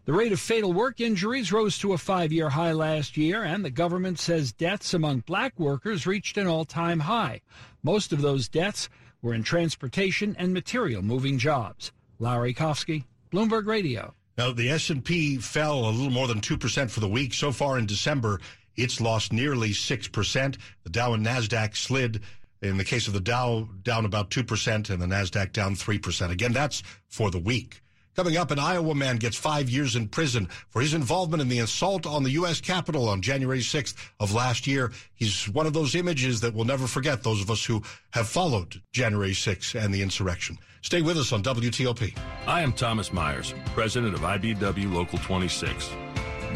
The 0.05 0.13
rate 0.13 0.31
of 0.31 0.39
fatal 0.39 0.73
work 0.73 0.99
injuries 0.99 1.51
rose 1.51 1.77
to 1.79 1.93
a 1.93 1.97
five 1.97 2.31
year 2.31 2.49
high 2.49 2.71
last 2.71 3.17
year, 3.17 3.43
and 3.43 3.63
the 3.63 3.69
government 3.69 4.19
says 4.19 4.51
deaths 4.51 4.93
among 4.93 5.19
black 5.21 5.59
workers 5.59 6.07
reached 6.07 6.37
an 6.37 6.47
all 6.47 6.65
time 6.65 7.01
high. 7.01 7.41
Most 7.83 8.11
of 8.11 8.21
those 8.21 8.49
deaths 8.49 8.89
were 9.21 9.33
in 9.33 9.43
transportation 9.43 10.35
and 10.39 10.53
material 10.53 11.01
moving 11.01 11.37
jobs. 11.37 11.91
Larry 12.19 12.53
Kofsky, 12.53 13.03
Bloomberg 13.31 13.67
Radio. 13.67 14.15
Now, 14.37 14.51
the 14.51 14.69
S&P 14.69 15.37
fell 15.37 15.85
a 15.85 15.91
little 15.91 16.09
more 16.09 16.27
than 16.27 16.41
2% 16.41 16.89
for 16.89 16.99
the 16.99 17.07
week. 17.07 17.33
So 17.33 17.51
far 17.51 17.77
in 17.77 17.85
December, 17.85 18.39
it's 18.75 19.01
lost 19.01 19.33
nearly 19.33 19.71
6%. 19.71 20.57
The 20.83 20.89
Dow 20.89 21.13
and 21.13 21.25
NASDAQ 21.25 21.75
slid. 21.75 22.21
In 22.61 22.77
the 22.77 22.83
case 22.83 23.07
of 23.07 23.13
the 23.13 23.19
Dow, 23.19 23.67
down 23.83 24.05
about 24.05 24.29
2%, 24.29 24.89
and 24.89 25.01
the 25.01 25.05
NASDAQ 25.05 25.51
down 25.51 25.75
3%. 25.75 26.29
Again, 26.29 26.53
that's 26.53 26.83
for 27.07 27.31
the 27.31 27.39
week. 27.39 27.81
Coming 28.13 28.35
up, 28.35 28.51
an 28.51 28.59
Iowa 28.59 28.93
man 28.93 29.15
gets 29.15 29.37
five 29.37 29.69
years 29.69 29.95
in 29.95 30.09
prison 30.09 30.49
for 30.69 30.81
his 30.81 30.93
involvement 30.93 31.41
in 31.41 31.47
the 31.47 31.59
assault 31.59 32.05
on 32.05 32.23
the 32.23 32.31
U.S. 32.31 32.59
Capitol 32.59 33.07
on 33.07 33.21
January 33.21 33.59
6th 33.61 33.95
of 34.19 34.33
last 34.33 34.67
year. 34.67 34.91
He's 35.15 35.47
one 35.47 35.65
of 35.65 35.71
those 35.71 35.95
images 35.95 36.41
that 36.41 36.53
we'll 36.53 36.65
never 36.65 36.87
forget, 36.87 37.23
those 37.23 37.41
of 37.41 37.49
us 37.49 37.63
who 37.63 37.81
have 38.11 38.27
followed 38.27 38.81
January 38.91 39.31
6th 39.31 39.81
and 39.81 39.93
the 39.93 40.01
insurrection. 40.01 40.57
Stay 40.81 41.01
with 41.01 41.17
us 41.17 41.31
on 41.31 41.41
WTOP. 41.41 42.17
I 42.47 42.61
am 42.61 42.73
Thomas 42.73 43.13
Myers, 43.13 43.53
president 43.67 44.13
of 44.13 44.21
IBEW 44.21 44.93
Local 44.93 45.17
26. 45.19 45.89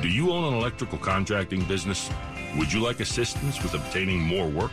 Do 0.02 0.10
you 0.10 0.32
own 0.34 0.54
an 0.54 0.60
electrical 0.60 0.98
contracting 0.98 1.64
business? 1.64 2.10
Would 2.58 2.74
you 2.74 2.82
like 2.82 3.00
assistance 3.00 3.64
with 3.64 3.76
obtaining 3.76 4.20
more 4.20 4.48
work? 4.48 4.72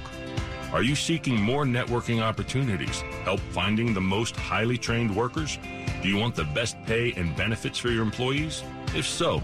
Are 0.72 0.82
you 0.82 0.96
seeking 0.96 1.38
more 1.38 1.66
networking 1.66 2.22
opportunities? 2.22 3.02
Help 3.24 3.40
finding 3.50 3.92
the 3.92 4.00
most 4.00 4.34
highly 4.34 4.78
trained 4.78 5.14
workers? 5.14 5.58
Do 6.02 6.08
you 6.08 6.16
want 6.16 6.34
the 6.34 6.44
best 6.44 6.82
pay 6.86 7.12
and 7.12 7.36
benefits 7.36 7.78
for 7.78 7.90
your 7.90 8.02
employees? 8.02 8.62
If 8.94 9.06
so, 9.06 9.42